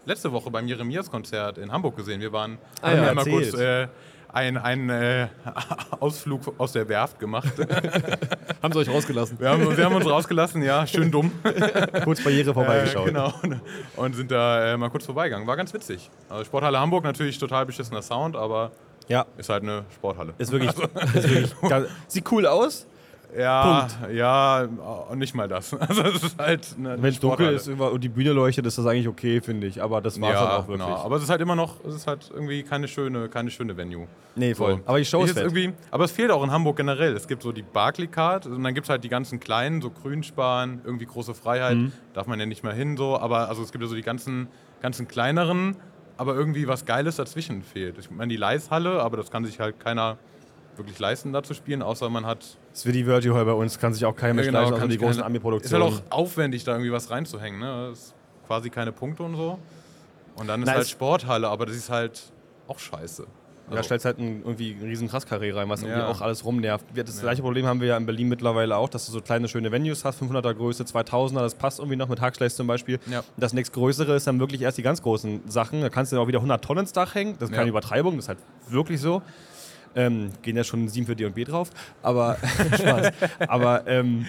[0.06, 2.20] letzte Woche beim Jeremias-Konzert in Hamburg gesehen.
[2.20, 3.88] Wir waren ah, ja, mal kurz äh,
[4.32, 5.28] einen, äh,
[6.00, 7.52] Ausflug aus der Werft gemacht.
[8.62, 9.38] haben sie euch rausgelassen?
[9.38, 11.30] Wir haben, wir haben uns rausgelassen, ja, schön dumm.
[12.04, 13.08] kurz Barriere vorbeigeschaut.
[13.08, 13.32] Äh, genau,
[13.96, 15.46] und sind da äh, mal kurz vorbeigegangen.
[15.46, 16.10] War ganz witzig.
[16.28, 18.72] Also Sporthalle Hamburg natürlich total beschissener Sound, aber
[19.08, 19.24] ja.
[19.36, 20.34] ist halt eine Sporthalle.
[20.38, 20.82] Ist wirklich, also.
[21.18, 22.86] ist wirklich sieht cool aus,
[23.36, 24.14] ja, Punkt.
[24.14, 24.68] ja,
[25.10, 25.74] und nicht mal das.
[25.84, 29.08] Also es ist halt Wenn es dunkel ist und die Bühne leuchtet, ist das eigentlich
[29.08, 29.82] okay, finde ich.
[29.82, 30.86] Aber das war es ja, halt auch wirklich.
[30.86, 30.98] Genau.
[30.98, 34.06] Aber es ist halt immer noch, es ist halt irgendwie keine schöne, keine schöne Venue.
[34.34, 34.76] Nee, voll.
[34.76, 34.80] So.
[34.86, 37.14] Aber die Show ist irgendwie, Aber es fehlt auch in Hamburg generell.
[37.14, 40.80] Es gibt so die Barclaycard und dann gibt es halt die ganzen kleinen, so Grünspan,
[40.84, 41.76] irgendwie große Freiheit.
[41.76, 41.92] Mhm.
[42.14, 43.18] Darf man ja nicht mehr hin so.
[43.18, 44.48] Aber also es gibt ja so die ganzen,
[44.80, 45.76] ganzen kleineren,
[46.16, 47.98] aber irgendwie was Geiles dazwischen fehlt.
[47.98, 50.18] Ich meine, die Leishalle, aber das kann sich halt keiner
[50.76, 52.58] wirklich leisten, da zu spielen, außer man hat.
[52.74, 54.88] Das ist wie die Verti Hall bei uns, kann sich auch keiner ja, genau, außer
[54.88, 55.86] die großen Ami-Produktionen.
[55.86, 57.60] Ist halt auch aufwendig, da irgendwie was reinzuhängen.
[57.60, 57.90] Ne?
[57.90, 58.14] Das ist
[58.48, 59.60] quasi keine Punkte und so.
[60.34, 62.20] Und dann ist Na, halt Sporthalle, aber das ist halt
[62.66, 63.28] auch scheiße.
[63.66, 63.76] Also.
[63.76, 65.88] Ja, stellst halt ein, irgendwie einen riesen Krasskarree rein, was ja.
[65.88, 66.84] irgendwie auch alles rumnervt.
[66.96, 67.22] Das ja.
[67.22, 70.04] gleiche Problem haben wir ja in Berlin mittlerweile auch, dass du so kleine, schöne Venues
[70.04, 72.98] hast, 500er Größe, 2000er, das passt irgendwie noch mit Hackschleiß zum Beispiel.
[73.06, 73.22] Ja.
[73.36, 75.80] Das nächstgrößere ist dann wirklich erst die ganz großen Sachen.
[75.80, 77.36] Da kannst du dann auch wieder 100 Tonnen ins Dach hängen.
[77.38, 79.22] Das ist keine Übertreibung, das ist halt wirklich so.
[79.96, 81.70] Ähm, gehen ja schon sieben für D und B drauf,
[82.02, 82.36] aber
[82.74, 83.12] Spaß.
[83.46, 84.26] aber ähm,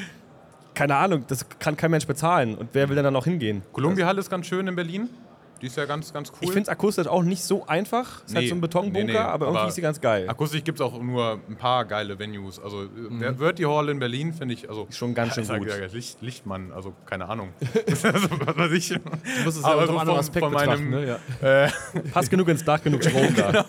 [0.75, 2.56] keine Ahnung, das kann kein Mensch bezahlen.
[2.56, 3.63] Und wer will denn da noch hingehen?
[3.71, 5.10] Columbia Halle ist ganz schön in Berlin.
[5.62, 6.38] Die ist ja ganz, ganz cool.
[6.41, 8.17] Ich finde es akustisch auch nicht so einfach.
[8.17, 9.17] Es ist nee, halt so ein Betonbunker, nee, nee.
[9.17, 10.30] aber irgendwie aber ist sie ganz geil.
[10.30, 12.60] Akustisch gibt es auch nur ein paar geile Venues.
[12.60, 13.38] Also mhm.
[13.38, 15.69] Verti Hall in Berlin finde ich also schon ganz schön gut.
[15.69, 17.49] Ja, Licht, Lichtmann, also keine Ahnung.
[17.88, 18.89] also, was weiß ich.
[18.89, 18.99] Du
[19.45, 20.89] musst es ja unter einem anderen Aspekt betrachten.
[20.89, 21.19] Meinem, ne?
[21.41, 21.63] ja.
[21.65, 21.69] äh,
[22.12, 23.47] Passt genug ins Dach, genug Strom da.
[23.51, 23.65] genau.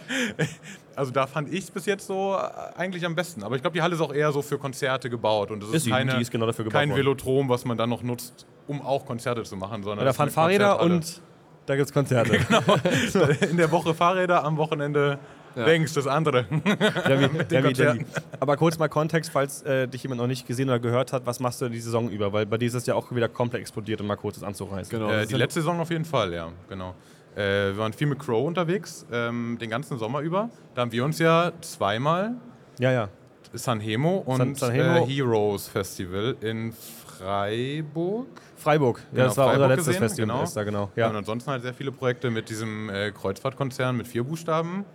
[0.97, 3.45] Also da fand ich es bis jetzt so äh, eigentlich am besten.
[3.45, 5.51] Aber ich glaube, die Halle ist auch eher so für Konzerte gebaut.
[5.51, 8.81] Und es ist, ist keine, ist genau kein Velotrom, was man dann noch nutzt, um
[8.81, 9.83] auch Konzerte zu machen.
[9.83, 11.21] Sondern da fahren Fahrräder und
[11.67, 12.39] da gibt es Konzerte.
[12.49, 13.29] genau.
[13.51, 15.19] In der Woche Fahrräder, am Wochenende
[15.55, 15.65] ja.
[15.65, 16.45] denkst das andere.
[16.45, 18.07] Demi, Demi, Demi.
[18.41, 21.41] Aber kurz mal Kontext, falls äh, dich jemand noch nicht gesehen oder gehört hat, was
[21.41, 22.33] machst du die Saison über?
[22.33, 24.99] Weil bei dir ist es ja auch wieder komplett explodiert, um mal kurz das anzureißen.
[24.99, 25.11] Genau.
[25.11, 26.95] Äh, die letzte Saison auf jeden Fall, ja, genau.
[27.37, 30.49] Äh, wir waren viel mit Crow unterwegs, ähm, den ganzen Sommer über.
[30.75, 32.35] Da haben wir uns ja zweimal
[32.79, 33.09] ja, ja.
[33.53, 35.05] Sanhemo und San, Sanhemo.
[35.05, 38.27] Äh, Heroes Festival in Freiburg.
[38.57, 40.27] Freiburg, ja, genau, das war Freiburg unser letztes gesehen, Festival.
[40.27, 40.51] Genau.
[40.55, 40.91] Da, genau.
[40.97, 41.11] Ja.
[41.11, 44.87] Und ansonsten halt sehr viele Projekte mit diesem äh, Kreuzfahrtkonzern mit vier Buchstaben,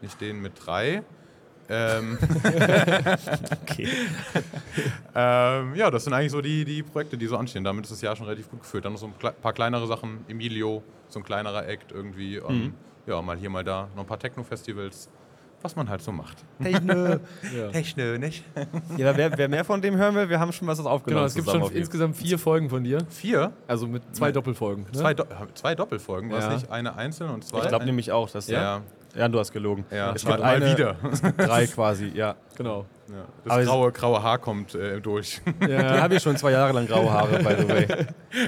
[0.00, 1.02] nicht den mit drei.
[1.70, 2.18] Ähm
[3.62, 3.88] okay.
[5.14, 7.64] ähm, ja, das sind eigentlich so die, die Projekte, die so anstehen.
[7.64, 8.84] Damit ist das Jahr schon relativ gut gefüllt.
[8.84, 10.24] Dann noch so ein paar kleinere Sachen.
[10.28, 12.36] Emilio, so ein kleinerer Act irgendwie.
[12.36, 12.74] Ähm, mhm.
[13.06, 13.88] Ja, mal hier, mal da.
[13.94, 15.08] Noch ein paar Techno-Festivals
[15.62, 16.38] was man halt so macht.
[16.62, 16.94] Techno.
[17.56, 17.68] ja.
[17.72, 18.44] Techno, nicht?
[18.96, 21.04] ja, wer, wer, mehr von dem hören will, wir haben schon was aufgenommen.
[21.04, 23.04] Genau, es gibt schon insgesamt vier Folgen von dir.
[23.10, 23.52] Vier?
[23.66, 24.84] Also mit zwei mit Doppelfolgen.
[24.84, 24.92] Ne?
[24.92, 26.38] Zwei, Do zwei Doppelfolgen, ja.
[26.38, 27.60] war es nicht eine einzelne und zwei?
[27.60, 28.82] Ich glaube nämlich auch, dass ja.
[29.14, 29.28] Ja.
[29.28, 29.84] Du hast gelogen.
[29.90, 30.96] Ja, es gibt mal wieder.
[31.36, 32.36] drei quasi, ja.
[32.56, 32.86] Genau.
[33.10, 33.24] Ja,
[33.56, 35.40] das graue, graue Haar kommt äh, durch.
[35.60, 35.96] Ja.
[35.96, 37.86] Ich habe ich schon zwei Jahre lang graue Haare, by the way.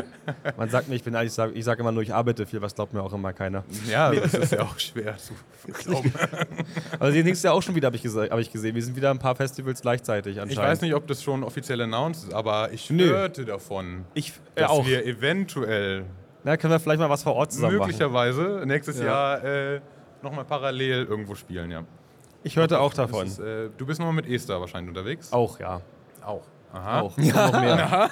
[0.57, 3.03] Man sagt mir, ich bin ich sage immer nur, ich arbeite viel, was glaubt mir
[3.03, 3.65] auch immer keiner.
[3.91, 5.35] Ja, das ist ja auch schwer zu
[5.73, 6.13] glauben.
[6.93, 8.75] Aber also nächstes Jahr auch schon wieder, habe ich, hab ich gesehen.
[8.75, 10.53] Wir sind wieder ein paar Festivals gleichzeitig anscheinend.
[10.53, 14.71] Ich weiß nicht, ob das schon offiziell announced ist, aber ich hörte davon, ich, dass
[14.71, 14.87] auch.
[14.87, 16.05] wir eventuell
[16.45, 18.69] na, können wir vielleicht mal was vor Ort zusammen Möglicherweise machen.
[18.69, 19.05] nächstes ja.
[19.05, 19.81] Jahr äh,
[20.23, 21.85] nochmal parallel irgendwo spielen, ja.
[22.45, 23.27] Ich hörte auch davon.
[23.27, 25.33] Ist, äh, du bist nochmal mit Esther wahrscheinlich unterwegs?
[25.33, 25.81] Auch, ja.
[26.25, 26.43] Auch.
[26.73, 27.01] Aha.
[27.03, 27.19] Auch.
[27.19, 27.51] Ja.
[27.51, 27.77] Noch mehr.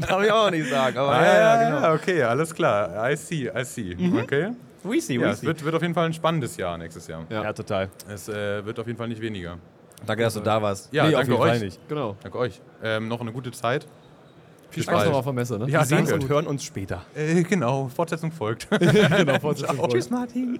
[0.00, 0.96] Darf ich auch nicht sagen.
[0.96, 1.94] Aber ah, ja, ja, genau.
[1.94, 3.10] Okay, alles klar.
[3.10, 3.94] I see, I see.
[3.96, 4.18] Mhm.
[4.18, 4.50] Okay.
[4.84, 5.40] We see, we ja, see.
[5.40, 7.24] Es wird, wird auf jeden Fall ein spannendes Jahr nächstes Jahr.
[7.28, 7.88] Ja, ja total.
[8.08, 9.58] Es äh, wird auf jeden Fall nicht weniger.
[10.06, 10.92] Danke, dass du da warst.
[10.92, 11.78] Ja, nee, danke euch.
[11.88, 12.16] Genau.
[12.22, 12.60] Danke euch.
[12.82, 13.86] Ähm, noch eine gute Zeit.
[14.70, 15.68] Viel Spaß noch auf der Messe, ne?
[15.68, 17.02] Ja, Wir sehen und hören uns später.
[17.14, 18.68] Äh, genau, Fortsetzung folgt.
[18.80, 19.92] genau, Fortsetzung folgt.
[19.92, 20.58] Tschüss, Martin.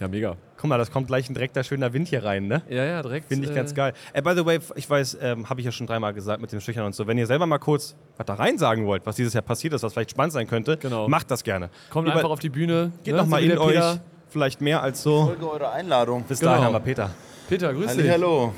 [0.00, 0.34] Ja, mega.
[0.56, 2.62] Guck mal, das kommt gleich ein direkter schöner Wind hier rein, ne?
[2.70, 3.28] Ja, ja, direkt.
[3.28, 3.92] Finde ich ganz geil.
[4.14, 6.60] Äh, by the way, ich weiß, ähm, habe ich ja schon dreimal gesagt mit dem
[6.60, 7.06] Schüchtern und so.
[7.06, 9.82] Wenn ihr selber mal kurz was da rein sagen wollt, was dieses Jahr passiert ist,
[9.82, 11.06] was vielleicht spannend sein könnte, Genau.
[11.06, 11.68] macht das gerne.
[11.90, 12.92] Kommt Über- einfach auf die Bühne.
[13.04, 13.20] Geht ne?
[13.20, 13.74] noch mal So wie in euch.
[13.74, 14.00] Peter.
[14.30, 15.26] Vielleicht mehr als so.
[15.26, 16.22] Folge eurer Einladung.
[16.24, 16.52] Bis Genau.
[16.52, 17.10] dahin haben wir Peter.
[17.48, 18.10] Peter, grüß dich.
[18.10, 18.54] Hallo.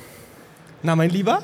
[0.83, 1.43] Na, mein Lieber?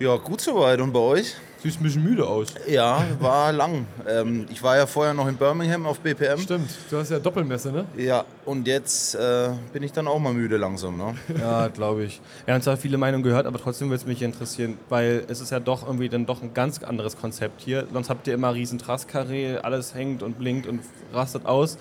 [0.00, 0.80] Ja, gut soweit.
[0.80, 1.34] Und bei euch?
[1.62, 2.48] Siehst ein bisschen müde aus.
[2.68, 3.86] Ja, war lang.
[4.06, 6.38] Ähm, ich war ja vorher noch in Birmingham auf BPM.
[6.38, 7.86] Stimmt, du hast ja Doppelmesse, ne?
[7.96, 10.96] Ja, und jetzt äh, bin ich dann auch mal müde langsam.
[10.98, 11.14] Ne?
[11.40, 12.20] Ja, glaube ich.
[12.44, 15.50] Wir haben zwar viele Meinungen gehört, aber trotzdem würde es mich interessieren, weil es ist
[15.50, 17.86] ja doch irgendwie dann doch ein ganz anderes Konzept hier.
[17.92, 20.80] Sonst habt ihr immer riesen Trasskarree, alles hängt und blinkt und
[21.12, 21.78] rastet aus.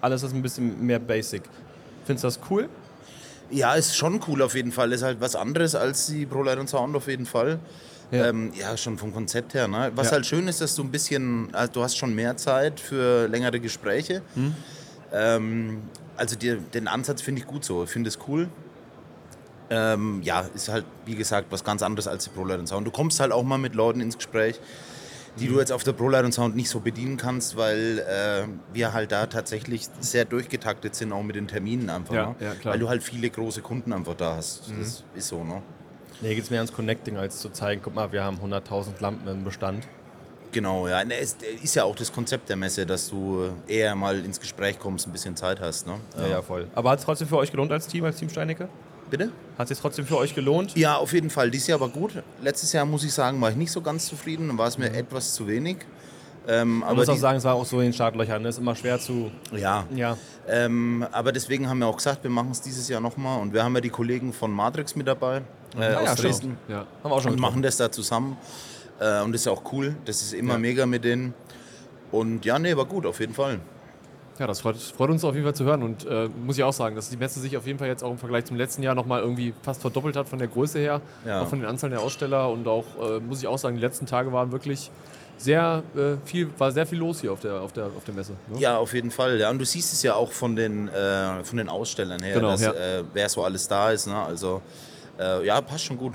[0.00, 1.42] Alles ist ein bisschen mehr basic.
[2.04, 2.68] Findest du das cool?
[3.50, 4.92] Ja, ist schon cool auf jeden Fall.
[4.92, 7.58] Ist halt was anderes als die ProLight und Sound auf jeden Fall.
[8.10, 8.28] Ja.
[8.28, 9.68] Ähm, ja schon vom Konzept her.
[9.68, 9.92] Ne?
[9.94, 10.12] Was Ja.
[10.14, 13.60] halt schön ist, dass du ein bisschen, also du hast schon mehr Zeit für längere
[13.60, 14.22] Gespräche.
[14.34, 14.54] Hm.
[15.12, 15.82] Ähm,
[16.16, 17.86] also dir, den Ansatz finde ich gut so.
[17.86, 18.48] Finde es cool.
[19.72, 22.86] Ähm, ja, ist halt, wie gesagt, was ganz anderes als die ProLight und Sound.
[22.86, 24.58] Du kommst halt auch mal mit Leuten ins Gespräch,
[25.38, 25.52] die Mhm.
[25.52, 29.12] du jetzt auf der ProLight und Sound nicht so bedienen kannst, weil äh, wir halt
[29.12, 32.14] da tatsächlich sehr durchgetaktet sind, auch mit den Terminen einfach.
[32.14, 32.34] Ja, ne?
[32.40, 32.52] ja.
[32.64, 34.68] Weil du halt viele große Kunden einfach da hast.
[34.70, 34.80] Mhm.
[34.80, 35.62] Das ist so, ne?
[36.20, 39.26] Nee, geht es mehr ans Connecting, als zu zeigen, guck mal, wir haben 100.000 Lampen
[39.28, 39.86] im Bestand.
[40.52, 41.04] Genau, ja.
[41.04, 44.78] Ne, Es ist ja auch das Konzept der Messe, dass du eher mal ins Gespräch
[44.78, 45.86] kommst, ein bisschen Zeit hast.
[45.86, 45.94] Ne?
[46.18, 46.66] Ja, ja, voll.
[46.74, 48.68] Aber hat es trotzdem für euch gelohnt als Team, als Team Steinecke?
[49.10, 49.32] Bitte?
[49.58, 50.76] Hat es sich trotzdem für euch gelohnt?
[50.76, 51.50] Ja, auf jeden Fall.
[51.50, 52.12] Dieses Jahr war gut.
[52.42, 54.48] Letztes Jahr, muss ich sagen, war ich nicht so ganz zufrieden.
[54.48, 55.78] Dann war es mir etwas zu wenig.
[56.48, 58.44] Ähm, Man aber muss auch sagen, es war auch so in den Startlöchern.
[58.44, 59.30] Es ist immer schwer zu.
[59.52, 60.16] ja, Ja.
[60.48, 63.40] Ähm, aber deswegen haben wir auch gesagt, wir machen es dieses Jahr nochmal.
[63.40, 65.42] Und wir haben ja die Kollegen von Matrix mit dabei
[65.78, 66.14] äh, ja, aus.
[66.16, 66.56] Dresden.
[66.68, 66.78] Ja.
[66.78, 68.36] Haben wir auch schon Und machen das da zusammen.
[68.98, 69.94] Äh, und das ist auch cool.
[70.04, 70.58] Das ist immer Ja.
[70.58, 71.34] mega mit denen.
[72.12, 73.60] Und ja, nee, war gut, auf jeden Fall.
[74.38, 75.82] Ja, das freut, freut uns auf jeden Fall zu hören.
[75.82, 78.10] Und äh, muss ich auch sagen, dass die Messe sich auf jeden Fall jetzt auch
[78.10, 81.42] im Vergleich zum letzten Jahr nochmal irgendwie fast verdoppelt hat von der Größe her, Ja.
[81.42, 82.48] auch von den Anzahlen der Aussteller.
[82.50, 84.90] Und auch, äh, muss ich auch sagen, die letzten Tage waren wirklich
[85.36, 88.32] sehr äh, viel, war sehr viel los hier auf der, auf der, auf der Messe.
[88.48, 88.58] Ne?
[88.60, 89.38] Ja, auf jeden Fall.
[89.38, 89.50] Ja.
[89.50, 92.62] Und du siehst es ja auch von den, äh, von den Ausstellern her, Genau, dass,
[92.62, 92.72] ja.
[92.72, 94.06] äh, wer so alles da ist.
[94.06, 94.16] Ne?
[94.16, 94.62] Also,
[95.18, 96.14] äh, ja, passt schon gut.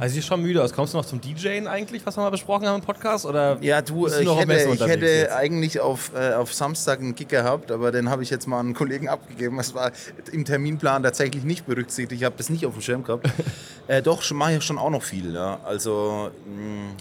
[0.00, 0.72] Also, siehst schon müde aus.
[0.72, 3.26] Kommst du noch zum DJen eigentlich, was wir mal besprochen haben im Podcast?
[3.26, 5.32] Oder Ja, du, bist äh, ich hätte, ich hätte jetzt?
[5.32, 8.66] eigentlich auf, äh, auf Samstag einen Gig gehabt, aber den habe ich jetzt mal an
[8.66, 9.58] einen Kollegen abgegeben.
[9.58, 9.92] Das war
[10.32, 12.18] im Terminplan tatsächlich nicht berücksichtigt.
[12.22, 13.28] Ich habe das nicht auf dem Schirm gehabt.
[13.86, 15.34] äh, doch, mache ich schon auch noch viel.
[15.34, 15.60] Ja.
[15.64, 16.94] Also mh,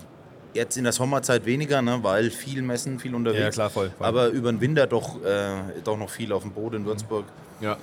[0.54, 3.42] jetzt in der Sommerzeit weniger, ne, weil viel Messen, viel unterwegs.
[3.44, 4.06] Ja, klar, voll, voll.
[4.06, 7.24] Aber über den Winter doch, äh, doch noch viel auf dem Boot in Würzburg.
[7.62, 7.78] Ja.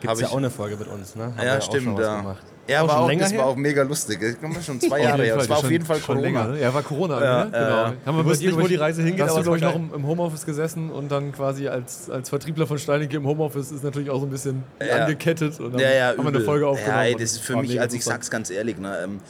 [0.00, 1.34] Gibt es ja ich- auch eine Folge mit uns, ne?
[1.36, 1.98] Haben Ja, schon stimmt.
[1.98, 2.42] Ja, gemacht.
[2.68, 3.38] Ja Auch war schon auch, länger das her?
[3.40, 4.18] war auch mega lustig.
[4.20, 5.36] Das kommt schon zwei Jahre her.
[5.36, 6.44] Das war auf jeden Fall schon Corona.
[6.46, 6.56] Länger?
[6.60, 7.24] Ja, war Corona.
[7.24, 7.50] Ja, ne?
[7.50, 7.60] genau.
[7.68, 7.92] ja.
[8.06, 9.88] Haben wir wussten nicht, wo die Reise hingeht, aber du, glaube es ich, war noch
[9.90, 13.84] im, im Homeoffice gesessen und dann quasi als, als Vertriebler von Steinecke im Homeoffice ist
[13.84, 15.04] natürlich auch so ein bisschen Ja.
[15.04, 15.60] angekettet.
[15.60, 16.44] Und dann Ja, ja, haben wir eine übel.
[16.44, 17.04] Folge aufgenommen.
[17.06, 19.20] Ja, das ist für war mich, also ich sag's ganz ehrlich, ne, ähm,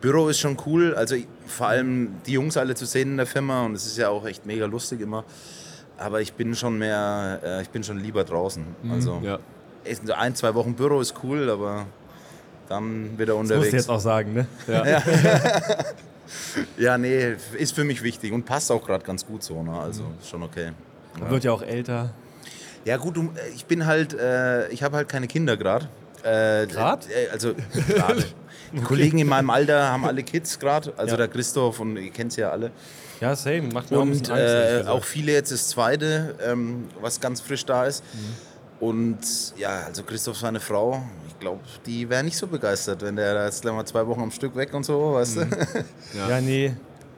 [0.00, 3.26] Büro ist schon cool, also ich- vor allem die Jungs alle zu sehen in der
[3.26, 5.24] Firma und es ist ja auch echt mega lustig immer.
[5.96, 8.64] Aber ich bin schon mehr, äh, ich bin schon lieber draußen.
[8.92, 9.38] Also Mhm, Ja.
[9.84, 11.86] echt so ein, zwei Wochen Büro ist cool, aber
[12.68, 13.72] dann wieder Das musst du unterwegs.
[13.72, 14.46] jetzt auch sagen, ne?
[16.76, 19.72] Ja, nee, ist für mich wichtig und passt auch gerade ganz gut so, ne?
[19.78, 20.08] Also Mhm.
[20.28, 20.72] schon okay.
[21.18, 22.10] Man wird ja auch älter.
[22.84, 23.20] Ja gut, äh,
[23.54, 25.88] ich bin halt, äh, ich habe halt keine Kinder gerade.
[26.22, 27.06] Äh, Grad?
[27.10, 27.54] Äh, also
[27.88, 28.24] gerade.
[28.72, 30.92] Die Kollegen in meinem Alter haben alle Kids gerade.
[30.98, 31.16] Also Ja.
[31.16, 32.70] der Christoph und ihr kennt sie ja alle.
[33.20, 33.62] Ja, same.
[33.72, 34.30] Macht mir auch ein Und Angst.
[34.30, 38.04] äh, auch viele jetzt das zweite, ähm, was ganz frisch da ist.
[38.12, 38.86] Mhm.
[38.86, 39.18] Und
[39.56, 41.02] ja, also Christoph seine Frau,
[41.40, 44.30] glaube, die wäre nicht so begeistert, wenn der da jetzt gleich mal zwei Wochen am
[44.30, 45.50] Stück weg und so, weißt Mhm.
[45.50, 46.18] du?
[46.28, 46.74] Ja, nee.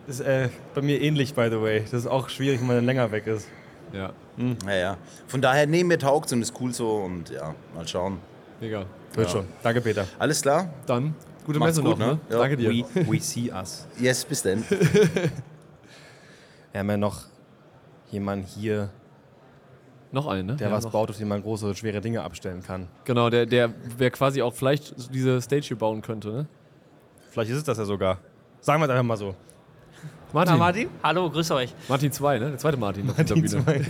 [0.06, 1.80] Das ist äh, bei mir ähnlich, by the way.
[1.82, 3.46] Das ist auch schwierig, wenn man dann länger weg ist.
[3.92, 4.12] Ja,
[4.64, 8.18] Naja, von daher, nee, mir taugt und ist cool so und ja, mal schauen.
[8.60, 8.84] mega.
[9.14, 9.32] Wird Ja.
[9.32, 9.46] schon.
[9.62, 10.06] Danke, Peter.
[10.18, 10.72] Alles klar?
[10.86, 12.06] Dann gute Macht's Messe gut, noch.
[12.06, 12.12] Ne?
[12.14, 12.20] ne?
[12.30, 12.38] Ja.
[12.38, 12.70] Danke dir.
[12.70, 13.86] We, we see us.
[13.98, 14.64] Yes, bis denn.
[16.72, 17.22] Wir haben ja noch
[18.10, 18.90] jemanden hier,
[20.12, 20.56] Noch einen, ne?
[20.56, 20.92] der Ja, was noch.
[20.92, 22.88] baut, auf dem man große, schwere Dinge abstellen kann.
[23.04, 26.46] Genau, der, der wer quasi auch vielleicht diese Stage hier bauen könnte, ne?
[27.30, 28.18] Vielleicht ist es das ja sogar.
[28.60, 29.36] Sagen wir es einfach mal so.
[30.32, 30.58] Martin.
[30.58, 30.88] Martin?
[31.02, 31.74] Hallo, grüß euch.
[31.88, 32.48] Martin 2, ne?
[32.50, 33.46] Der zweite Martin Martin Bühne.
[33.46, 33.82] zwei.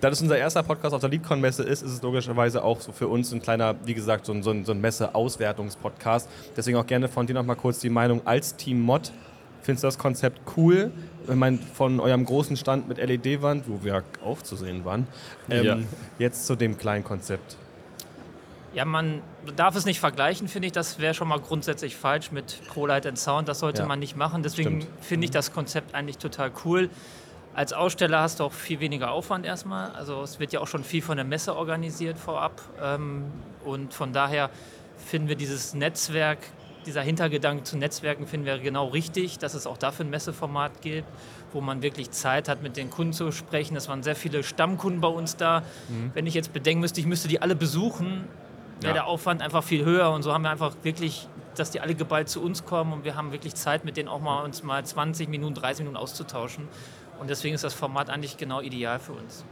[0.00, 3.08] Da das unser erster Podcast auf der LeadCon-Messe ist, ist es logischerweise auch so für
[3.08, 6.28] uns ein kleiner, wie gesagt, so ein, so ein, so ein Messe-Auswertungs-Podcast.
[6.56, 9.12] Deswegen auch gerne von dir noch mal kurz die Meinung als Team Mod.
[9.62, 10.90] Findest du das Konzept cool?
[11.28, 15.06] Ich meine, von eurem großen Stand mit LED-Wand, wo wir auch zu sehen waren,
[15.50, 15.76] ähm, Ja.
[16.18, 17.56] jetzt zu dem kleinen Konzept.
[18.74, 19.22] Ja, man
[19.56, 20.72] darf es nicht vergleichen, finde ich.
[20.72, 23.48] Das wäre schon mal grundsätzlich falsch mit ProLight and Sound.
[23.48, 23.88] Das sollte Ja.
[23.88, 24.42] man nicht machen.
[24.42, 26.88] Deswegen finde ich das Konzept eigentlich total cool.
[27.54, 29.90] Als Aussteller hast du auch viel weniger Aufwand erstmal.
[29.92, 32.60] Also es wird ja auch schon viel von der Messe organisiert vorab.
[32.80, 33.24] Ähm,
[33.64, 34.48] und von daher
[34.98, 36.38] finden wir dieses Netzwerk,
[36.86, 41.08] dieser Hintergedanke zu Netzwerken finden wir genau richtig, dass es auch dafür ein Messeformat gibt,
[41.52, 43.76] wo man wirklich Zeit hat, mit den Kunden zu sprechen.
[43.76, 45.62] Es waren sehr viele Stammkunden bei uns da.
[45.88, 46.10] Mhm.
[46.14, 48.24] Wenn ich jetzt bedenken müsste, ich müsste die alle besuchen,
[48.80, 48.92] wäre ja.
[48.94, 50.10] der Aufwand einfach viel höher.
[50.10, 53.16] Und so haben wir einfach wirklich, dass die alle geballt zu uns kommen und wir
[53.16, 56.68] haben wirklich Zeit, mit denen auch mal uns mal 20 Minuten, 30 Minuten auszutauschen.
[57.18, 59.44] Und deswegen ist das Format eigentlich genau ideal für uns.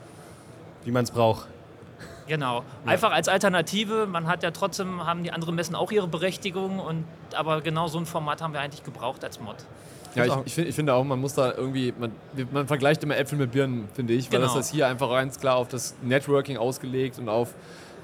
[0.84, 1.48] Wie man es braucht.
[2.26, 2.64] Genau.
[2.84, 2.92] Ja.
[2.92, 4.06] Einfach als Alternative.
[4.06, 6.78] Man hat ja trotzdem, haben die anderen Messen auch ihre Berechtigung.
[6.78, 9.56] Und, aber genau so ein Format haben wir eigentlich gebraucht als Mod.
[10.14, 12.10] Ja, ich, ich, find, ich finde auch, man muss da irgendwie, man,
[12.50, 14.54] man vergleicht immer Äpfel mit Birnen, finde ich, weil genau.
[14.54, 17.54] das ist hier einfach ganz klar auf das Networking ausgelegt und auf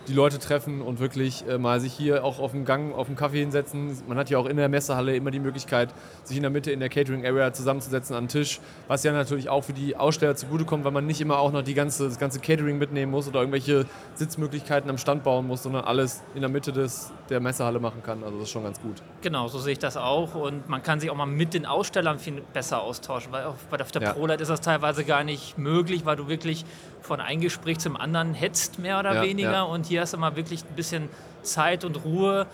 [0.09, 3.17] die Leute treffen und wirklich äh, mal sich hier auch auf dem Gang, auf dem
[3.17, 3.97] Kaffee hinsetzen.
[4.09, 6.81] Man hat ja auch in der Messehalle immer die Möglichkeit, sich in der Mitte in
[6.81, 10.85] der Catering Area zusammenzusetzen an den Tisch, was ja natürlich auch für die Aussteller zugutekommt,
[10.85, 13.87] weil man nicht immer auch noch die ganze, das ganze Catering mitnehmen muss oder irgendwelche
[14.15, 18.25] Sitzmöglichkeiten am Stand bauen muss, sondern alles in der Mitte des, der Messehalle machen kann.
[18.25, 19.03] Also das ist schon ganz gut.
[19.21, 22.19] Genau, so sehe ich das auch und man kann sich auch mal mit den Ausstellern
[22.19, 24.13] viel besser austauschen, weil auf, auf der ja.
[24.13, 26.65] ProLight ist das teilweise gar nicht möglich, weil du wirklich
[27.03, 29.53] von einem Gespräch zum anderen hetzt, mehr oder ja, weniger.
[29.53, 29.63] Ja.
[29.63, 31.09] Und hier hast du mal wirklich ein bisschen
[31.43, 32.47] Zeit und Ruhe.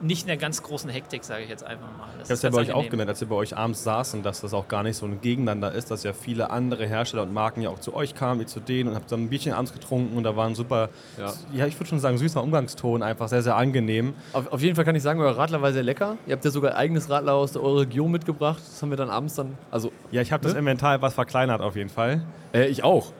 [0.00, 2.08] Nicht in der ganz großen Hektik, sage ich jetzt einfach mal.
[2.18, 4.22] Das ich habe es ja bei euch auch gemerkt, als wir bei euch abends saßen,
[4.22, 7.32] dass das auch gar nicht so ein Gegeneinander ist, dass ja viele andere Hersteller und
[7.32, 9.72] Marken ja auch zu euch kamen, wie zu denen und habt dann ein Bierchen abends
[9.72, 13.28] getrunken und da war ein super, ja, ja ich würde schon sagen, süßer Umgangston, einfach
[13.28, 14.14] sehr, sehr angenehm.
[14.32, 16.18] Auf, auf, jeden Fall kann ich sagen, euer Radler war sehr lecker.
[16.26, 18.60] Ihr habt ja sogar eigenes Radler aus der eurer Region mitgebracht.
[18.66, 19.92] Das haben wir dann abends dann, also...
[20.10, 20.52] Ja, ich habe ne?
[20.52, 22.22] das Inventar etwas verkleinert auf jeden Fall.
[22.52, 23.12] Äh, ich auch.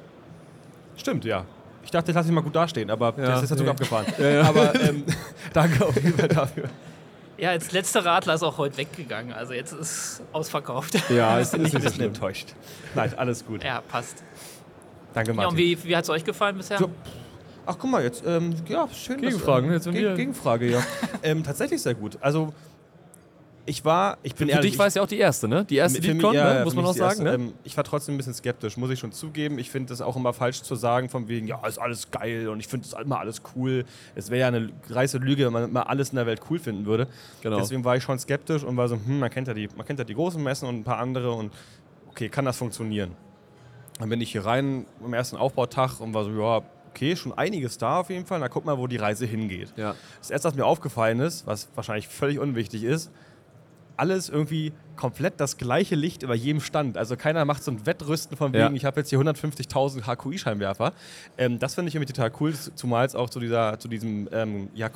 [0.97, 1.45] Stimmt, ja.
[1.83, 3.59] Ich dachte, das lasse ich mal gut dastehen, aber ja, das ist jetzt nee.
[3.59, 4.07] sogar abgefahren.
[4.19, 4.43] Ja, ja.
[4.43, 5.05] Aber ähm,
[5.53, 6.65] danke auf jeden Fall dafür.
[7.37, 9.33] Ja, als letzter Radler ist auch heute weggegangen.
[9.33, 10.95] Also jetzt ist ausverkauft.
[11.11, 12.55] Ja, ist nicht ein bisschen enttäuscht.
[12.95, 13.65] Nein, alles gut.
[13.65, 14.23] Ja, passt.
[15.13, 15.43] Danke, Martin.
[15.43, 16.79] Ja, und wie, wie hat es euch gefallen bisher?
[16.79, 16.91] So,
[17.67, 19.21] ach, guck mal, jetzt, ähm, ja, schön.
[19.21, 20.83] Gegenfragen, dass, ähm, jetzt Gegenfrage, ja.
[21.23, 22.19] ähm, tatsächlich sehr gut.
[22.21, 22.53] Also,
[23.67, 25.65] ich war, ich bin Für ehrlich, dich war es ja auch die erste, ne?
[25.65, 26.65] Die erste DeepCon, ja, ne?
[26.65, 27.25] muss man auch sagen.
[27.25, 27.35] Erste, ne?
[27.35, 29.59] ähm, ich war trotzdem ein bisschen skeptisch, muss ich schon zugeben.
[29.59, 32.61] Ich finde es auch immer falsch zu sagen, von wegen, ja, ist alles geil und
[32.61, 33.85] ich finde es immer alles cool.
[34.15, 36.85] Es wäre ja eine reiße Lüge, wenn man mal alles in der Welt cool finden
[36.85, 37.09] würde.
[37.43, 37.59] Genau.
[37.59, 39.99] Deswegen war ich schon skeptisch und war so, hm, man kennt ja die, man kennt
[39.99, 41.53] ja die großen Messen und ein paar andere und
[42.11, 43.13] okay, kann das funktionieren?
[43.99, 47.79] Dann bin ich hier rein am ersten Aufbautag und war so, ja, okay, schon einiges
[47.79, 48.41] da auf jeden Fall.
[48.41, 49.73] Na, guck mal, wo die Reise hingeht.
[49.77, 49.95] Ja.
[50.19, 53.11] Das erste, was mir aufgefallen ist, was wahrscheinlich völlig unwichtig ist,
[53.97, 56.97] alles irgendwie komplett das gleiche Licht über jedem Stand.
[56.97, 58.73] Also keiner macht so ein Wettrüsten von wegen, ja.
[58.73, 60.93] ich habe jetzt hier 150.000 HQI-Scheinwerfer.
[61.37, 64.69] Ähm, das finde ich irgendwie total cool, zumal es auch zu, dieser, zu diesem ähm,
[64.75, 64.89] ja,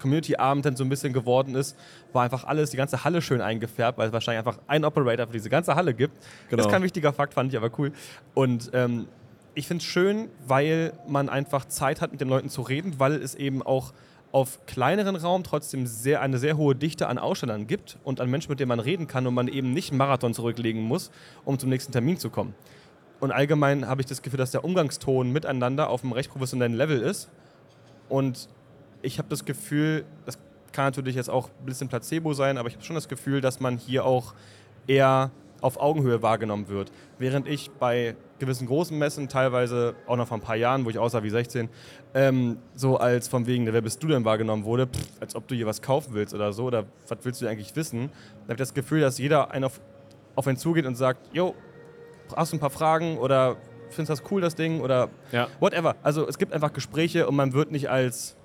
[0.00, 1.76] Community-Abend dann so ein bisschen geworden ist,
[2.12, 5.32] war einfach alles, die ganze Halle schön eingefärbt, weil es wahrscheinlich einfach einen Operator für
[5.32, 6.14] diese ganze Halle gibt.
[6.48, 6.58] Genau.
[6.58, 7.92] Das ist kein wichtiger Fakt, fand ich aber cool.
[8.34, 9.08] Und ähm,
[9.54, 13.14] ich finde es schön, weil man einfach Zeit hat, mit den Leuten zu reden, weil
[13.14, 13.92] es eben auch
[14.30, 18.50] auf kleineren Raum trotzdem sehr, eine sehr hohe Dichte an Ausstellern gibt und an Menschen,
[18.50, 21.10] mit denen man reden kann und man eben nicht einen Marathon zurücklegen muss,
[21.44, 22.54] um zum nächsten Termin zu kommen.
[23.20, 27.00] Und allgemein habe ich das Gefühl, dass der Umgangston miteinander auf einem recht professionellen Level
[27.00, 27.30] ist.
[28.08, 28.48] Und
[29.02, 30.38] ich habe das Gefühl, das
[30.72, 33.60] kann natürlich jetzt auch ein bisschen Placebo sein, aber ich habe schon das Gefühl, dass
[33.60, 34.34] man hier auch
[34.86, 36.92] eher auf Augenhöhe wahrgenommen wird.
[37.18, 40.98] Während ich bei gewissen großen Messen, teilweise auch noch vor ein paar Jahren, wo ich
[40.98, 41.68] aussah wie 16,
[42.14, 45.54] ähm, so als von wegen, wer bist du denn wahrgenommen wurde, pff, als ob du
[45.54, 48.10] hier was kaufen willst oder so, oder was willst du eigentlich wissen.
[48.10, 49.80] Da habe ich das Gefühl, dass jeder einen auf,
[50.36, 51.54] auf einen zugeht und sagt, jo,
[52.36, 53.56] hast du ein paar Fragen oder
[53.90, 55.48] findest du das cool, das Ding oder ja.
[55.60, 55.96] whatever.
[56.02, 58.36] Also es gibt einfach Gespräche und man wird nicht als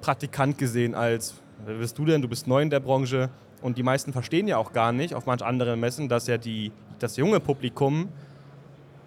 [0.00, 3.30] Praktikant gesehen, als, wer bist du denn, du bist neu in der Branche.
[3.62, 6.72] Und die meisten verstehen ja auch gar nicht, auf manch anderen Messen, dass ja die,
[6.98, 8.08] das junge Publikum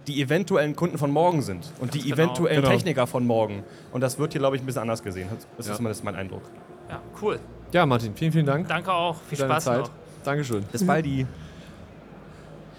[0.08, 2.15] die eventuellen Kunden von morgen sind und die genau.
[2.15, 2.70] eventuellen genau.
[2.70, 3.63] Techniker von morgen.
[3.91, 5.28] Und das wird hier, glaube ich, ein bisschen anders gesehen.
[5.58, 5.72] Das ja.
[5.72, 6.44] ist zumindest mein Eindruck.
[6.89, 7.39] Ja, cool.
[7.72, 8.68] Ja, Martin, vielen, vielen Dank.
[8.68, 9.18] Danke auch.
[9.28, 9.80] Viel Spaß Zeit.
[9.80, 9.89] noch.
[10.24, 10.63] Dankeschön.
[10.72, 11.06] Bis bald.
[11.06, 11.26] Die.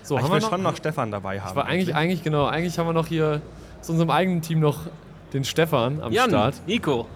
[0.02, 1.56] So, haben ich will wir schon noch Stefan dabei haben.
[1.56, 3.42] War eigentlich, eigentlich, genau, eigentlich haben wir noch hier
[3.80, 4.80] zu unserem eigenen Team noch
[5.32, 6.62] den Stefan am Jan, Start.
[6.66, 7.06] Nico.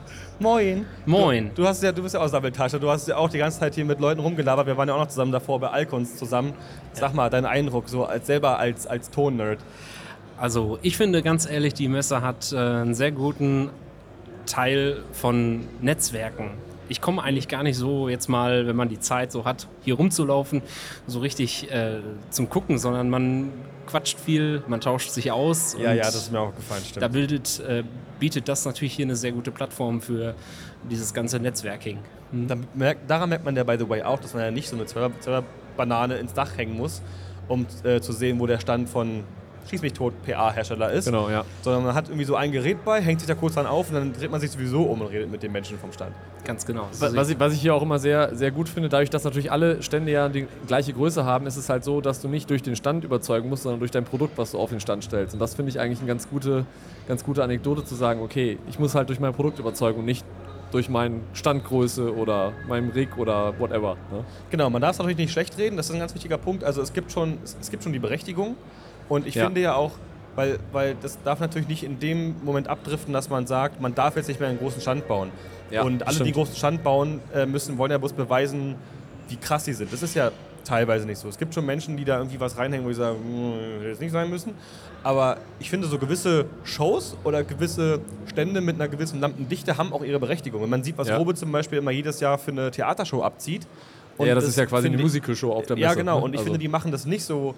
[0.40, 0.86] Moin.
[1.04, 1.50] Moin.
[1.54, 2.80] Du, du, hast ja, du bist ja aus Sammeltasche.
[2.80, 4.66] Du hast ja auch die ganze Zeit hier mit Leuten rumgelabert.
[4.66, 6.54] Wir waren ja auch noch zusammen davor bei Alkons zusammen.
[6.94, 9.58] Sag mal, dein Eindruck so als selber als, als Ton-Nerd.
[10.38, 13.68] Also ich finde ganz ehrlich, die Messe hat äh, einen sehr guten
[14.46, 16.52] Teil von Netzwerken.
[16.90, 19.94] Ich komme eigentlich gar nicht so jetzt mal, wenn man die Zeit so hat, hier
[19.94, 20.60] rumzulaufen,
[21.06, 22.00] so richtig äh,
[22.30, 23.52] zum Gucken, sondern man
[23.86, 25.76] quatscht viel, man tauscht sich aus.
[25.78, 27.02] Ja, ja, das ist mir auch gefallen, stimmt.
[27.02, 27.84] Da bildet, äh,
[28.18, 30.34] bietet das natürlich hier eine sehr gute Plattform für
[30.90, 31.98] dieses ganze Netzwerking.
[32.32, 32.66] Hm.
[32.74, 35.44] Merkt, daran merkt man ja, by the way, auch, dass man ja nicht so eine
[35.76, 37.02] Banane ins Dach hängen muss,
[37.48, 39.24] um äh, zu sehen, wo der Stand von
[39.70, 41.06] schieß mich tot PA-Hersteller ist.
[41.06, 41.44] Genau, ja.
[41.62, 43.94] Sondern man hat irgendwie so ein Gerät bei, hängt sich da kurz dran auf und
[43.94, 46.12] dann dreht man sich sowieso um und redet mit den Menschen vom Stand.
[46.44, 46.88] Ganz genau.
[46.98, 49.52] Was, was, ich, was ich hier auch immer sehr, sehr gut finde, dadurch, dass natürlich
[49.52, 52.62] alle Stände ja die gleiche Größe haben, ist es halt so, dass du nicht durch
[52.62, 55.34] den Stand überzeugen musst, sondern durch dein Produkt, was du auf den Stand stellst.
[55.34, 56.66] Und das finde ich eigentlich eine ganz gute,
[57.06, 60.24] ganz gute Anekdote zu sagen, okay, ich muss halt durch mein Produkt überzeugen und nicht
[60.72, 63.96] durch meine Standgröße oder meinem Rig oder whatever.
[64.12, 64.24] Ne?
[64.50, 66.64] Genau, man darf es natürlich nicht schlecht reden, das ist ein ganz wichtiger Punkt.
[66.64, 68.56] Also es gibt schon, es gibt schon die Berechtigung
[69.10, 69.44] und ich ja.
[69.44, 69.92] finde ja auch,
[70.36, 74.16] weil, weil das darf natürlich nicht in dem Moment abdriften, dass man sagt, man darf
[74.16, 75.30] jetzt nicht mehr einen großen Stand bauen.
[75.70, 76.28] Ja, und alle, stimmt.
[76.28, 78.76] die großen Stand bauen äh, müssen, wollen ja bloß beweisen,
[79.28, 79.92] wie krass sie sind.
[79.92, 80.30] Das ist ja
[80.64, 81.28] teilweise nicht so.
[81.28, 84.00] Es gibt schon Menschen, die da irgendwie was reinhängen, wo ich sage, hm, hätte jetzt
[84.00, 84.54] nicht sein müssen.
[85.02, 90.04] Aber ich finde, so gewisse Shows oder gewisse Stände mit einer gewissen Lampendichte haben auch
[90.04, 90.62] ihre Berechtigung.
[90.62, 91.16] Wenn man sieht, was ja.
[91.16, 93.66] Robe zum Beispiel immer jedes Jahr für eine Theatershow abzieht.
[94.18, 95.88] ja, das, das ist ja quasi eine Musical-Show auf der Messe.
[95.88, 96.18] Ja, genau.
[96.18, 96.24] Ne?
[96.24, 96.44] Und ich also.
[96.44, 97.54] finde, die machen das nicht so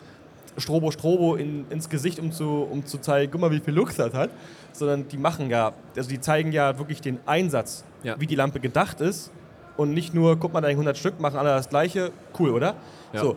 [0.59, 3.97] Strobo Strobo in, ins Gesicht, um zu, um zu zeigen, guck mal, wie viel Lux
[3.97, 4.31] das hat.
[4.73, 8.19] Sondern die machen ja, also die zeigen ja wirklich den Einsatz, ja.
[8.19, 9.33] wie die Lampe gedacht ist.
[9.77, 12.13] Und nicht nur, guck mal, da 100 Stück, machen alle das Gleiche.
[12.39, 12.77] Cool, oder?
[13.13, 13.21] Ja.
[13.21, 13.37] So,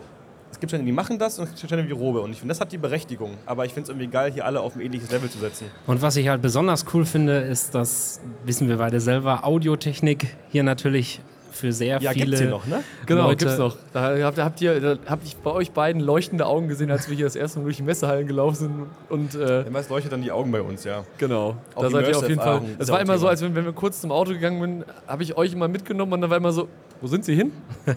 [0.56, 2.22] es gibt Stände, die machen das und es gibt Stände wie Robe.
[2.22, 3.32] Und ich finde, das hat die Berechtigung.
[3.46, 5.68] Aber ich finde es irgendwie geil, hier alle auf ein ähnliches Level zu setzen.
[5.86, 10.63] Und was ich halt besonders cool finde, ist, dass, wissen wir beide selber, Audiotechnik hier
[10.63, 11.22] natürlich
[11.56, 12.26] für sehr ja, viele.
[12.26, 12.84] Gibt's hier noch, ne?
[13.06, 13.46] Genau, Leute.
[13.46, 13.78] gibt's noch.
[13.94, 17.15] Da habt, habt ihr, da hab ich bei euch beiden leuchtende Augen gesehen, als wir
[17.15, 18.86] hier das erste Mal durch die Messehallen gelaufen sind.
[19.10, 21.04] Und, äh, ja, meist leuchtet dann die Augen bei uns, ja.
[21.18, 21.58] Genau.
[21.76, 22.62] Auch da seid ihr auf jeden Fall.
[22.78, 25.38] Es war immer so, als wenn, wenn wir kurz zum Auto gegangen sind, habe ich
[25.38, 26.68] euch immer mitgenommen und dann war immer so,
[27.02, 27.52] wo sind sie hin?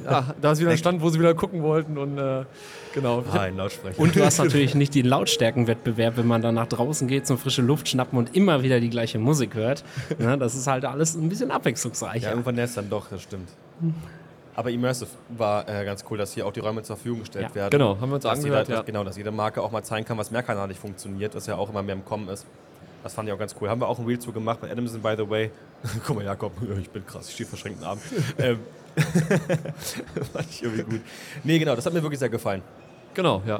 [0.04, 2.44] ja, da ist wieder ein Stand, wo sie wieder gucken wollten und äh,
[2.98, 3.22] Genau.
[3.32, 4.00] Ah, ein Lautsprecher.
[4.00, 7.62] Und du hast natürlich nicht den Lautstärkenwettbewerb, wenn man dann nach draußen geht, zum frische
[7.62, 9.84] Luft schnappen und immer wieder die gleiche Musik hört.
[10.18, 12.26] Ja, das ist halt alles ein bisschen abwechslungsreicher.
[12.26, 13.48] Ja, irgendwann es dann doch, das stimmt.
[14.56, 17.54] Aber Immersive war äh, ganz cool, dass hier auch die Räume zur Verfügung gestellt ja.
[17.54, 17.70] werden.
[17.70, 18.66] Genau, haben wir uns dass angehört.
[18.66, 18.84] Jeder, ja.
[18.84, 21.84] Genau, dass jede Marke auch mal zeigen kann, was mehrkanalig funktioniert, was ja auch immer
[21.84, 22.44] mehr im Kommen ist.
[23.04, 23.68] Das fand ich auch ganz cool.
[23.68, 25.52] Haben wir auch ein Reel zu gemacht bei Adamson, by the way.
[26.04, 28.00] Guck mal, Jakob, ich bin krass, ich stehe verschränkten Arm.
[28.38, 28.58] ähm,
[30.32, 31.00] fand ich irgendwie gut.
[31.44, 32.62] Nee, genau, das hat mir wirklich sehr gefallen.
[33.18, 33.58] Genau, ja.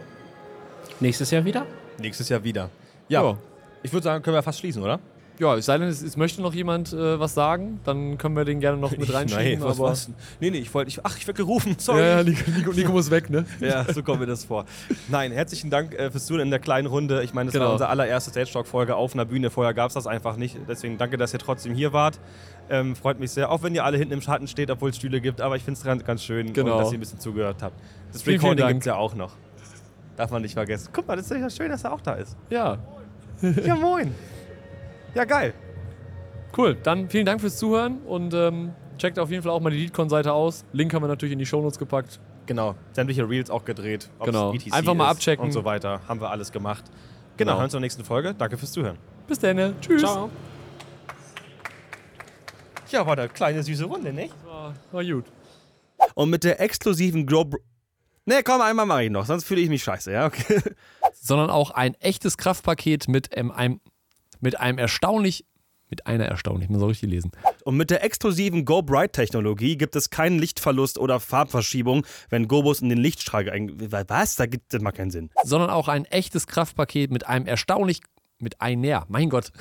[1.00, 1.66] Nächstes Jahr wieder?
[1.98, 2.70] Nächstes Jahr wieder.
[3.08, 3.24] Ja.
[3.24, 3.38] ja.
[3.82, 5.00] Ich würde sagen, können wir fast schließen, oder?
[5.40, 8.44] Ja, es sei denn, es, es möchte noch jemand äh, was sagen, dann können wir
[8.44, 9.44] den gerne noch mit reinschieben.
[9.44, 10.10] Nein, was, aber was?
[10.38, 12.02] Nee, nee, ich wollte, ich, ach, ich werde gerufen, sorry.
[12.02, 13.46] Ja, ja Nico, Nico, muss weg, ne?
[13.60, 14.64] ja, so kommen wir das vor.
[15.08, 17.24] Nein, herzlichen Dank äh, fürs Zuhören in der kleinen Runde.
[17.24, 17.66] Ich meine, das genau.
[17.66, 19.50] war unsere allererste Stage Talk-Folge auf einer Bühne.
[19.50, 20.56] Vorher gab es das einfach nicht.
[20.68, 22.20] Deswegen danke, dass ihr trotzdem hier wart.
[22.70, 25.20] Ähm, freut mich sehr, auch wenn ihr alle hinten im Schatten steht, obwohl es Stühle
[25.20, 25.40] gibt.
[25.40, 26.78] Aber ich finde es ganz schön, genau.
[26.78, 27.74] dass ihr ein bisschen zugehört habt.
[28.12, 29.32] Das Recording gibt es ja auch noch.
[30.18, 30.90] Darf man nicht vergessen.
[30.92, 32.36] Guck mal, das ist ja schön, dass er auch da ist.
[32.50, 32.76] Ja.
[33.40, 34.12] ja, moin.
[35.14, 35.54] Ja, geil.
[36.56, 39.84] Cool, dann vielen Dank fürs Zuhören und ähm, checkt auf jeden Fall auch mal die
[39.84, 40.64] Leadcon-Seite aus.
[40.72, 42.18] Link haben wir natürlich in die Shownotes gepackt.
[42.46, 44.10] Genau, sämtliche Reels auch gedreht.
[44.24, 45.44] Genau, ETC einfach mal abchecken.
[45.44, 46.00] Und so weiter.
[46.08, 46.86] Haben wir alles gemacht.
[47.36, 47.52] Genau, genau.
[47.52, 48.34] hören uns zur nächsten Folge.
[48.34, 48.98] Danke fürs Zuhören.
[49.28, 49.80] Bis dann.
[49.80, 50.02] Tschüss.
[50.02, 50.30] Ciao.
[52.90, 54.34] Ja, war eine kleine süße Runde, nicht?
[54.44, 55.26] War, war gut.
[56.14, 57.46] Und mit der exklusiven Grow
[58.28, 60.60] Nee, komm, einmal mache ich noch, sonst fühle ich mich scheiße, ja, okay.
[61.14, 63.80] Sondern auch ein echtes Kraftpaket mit ähm, einem,
[64.38, 65.46] mit einem erstaunlich,
[65.88, 67.30] mit einer erstaunlich, man soll richtig lesen.
[67.64, 72.82] Und mit der exklusiven Go Bright Technologie gibt es keinen Lichtverlust oder Farbverschiebung, wenn Gobus
[72.82, 73.72] in den Lichtstrahl ein.
[73.90, 74.36] Was?
[74.36, 75.30] Da gibt es mal keinen Sinn.
[75.44, 78.02] Sondern auch ein echtes Kraftpaket mit einem erstaunlich,
[78.40, 79.52] mit einer, mein Gott,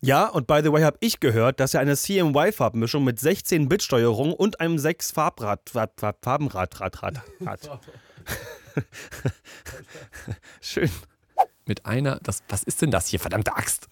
[0.00, 4.60] ja, und by the way habe ich gehört, dass er eine CMY-Farbmischung mit 16-Bit-Steuerung und
[4.60, 5.70] einem 6-Farbrad,
[6.22, 7.80] Farbenrad, Rad, Rad hat.
[10.60, 10.90] Schön.
[11.66, 13.88] Mit einer, das, was ist denn das hier, verdammte Axt?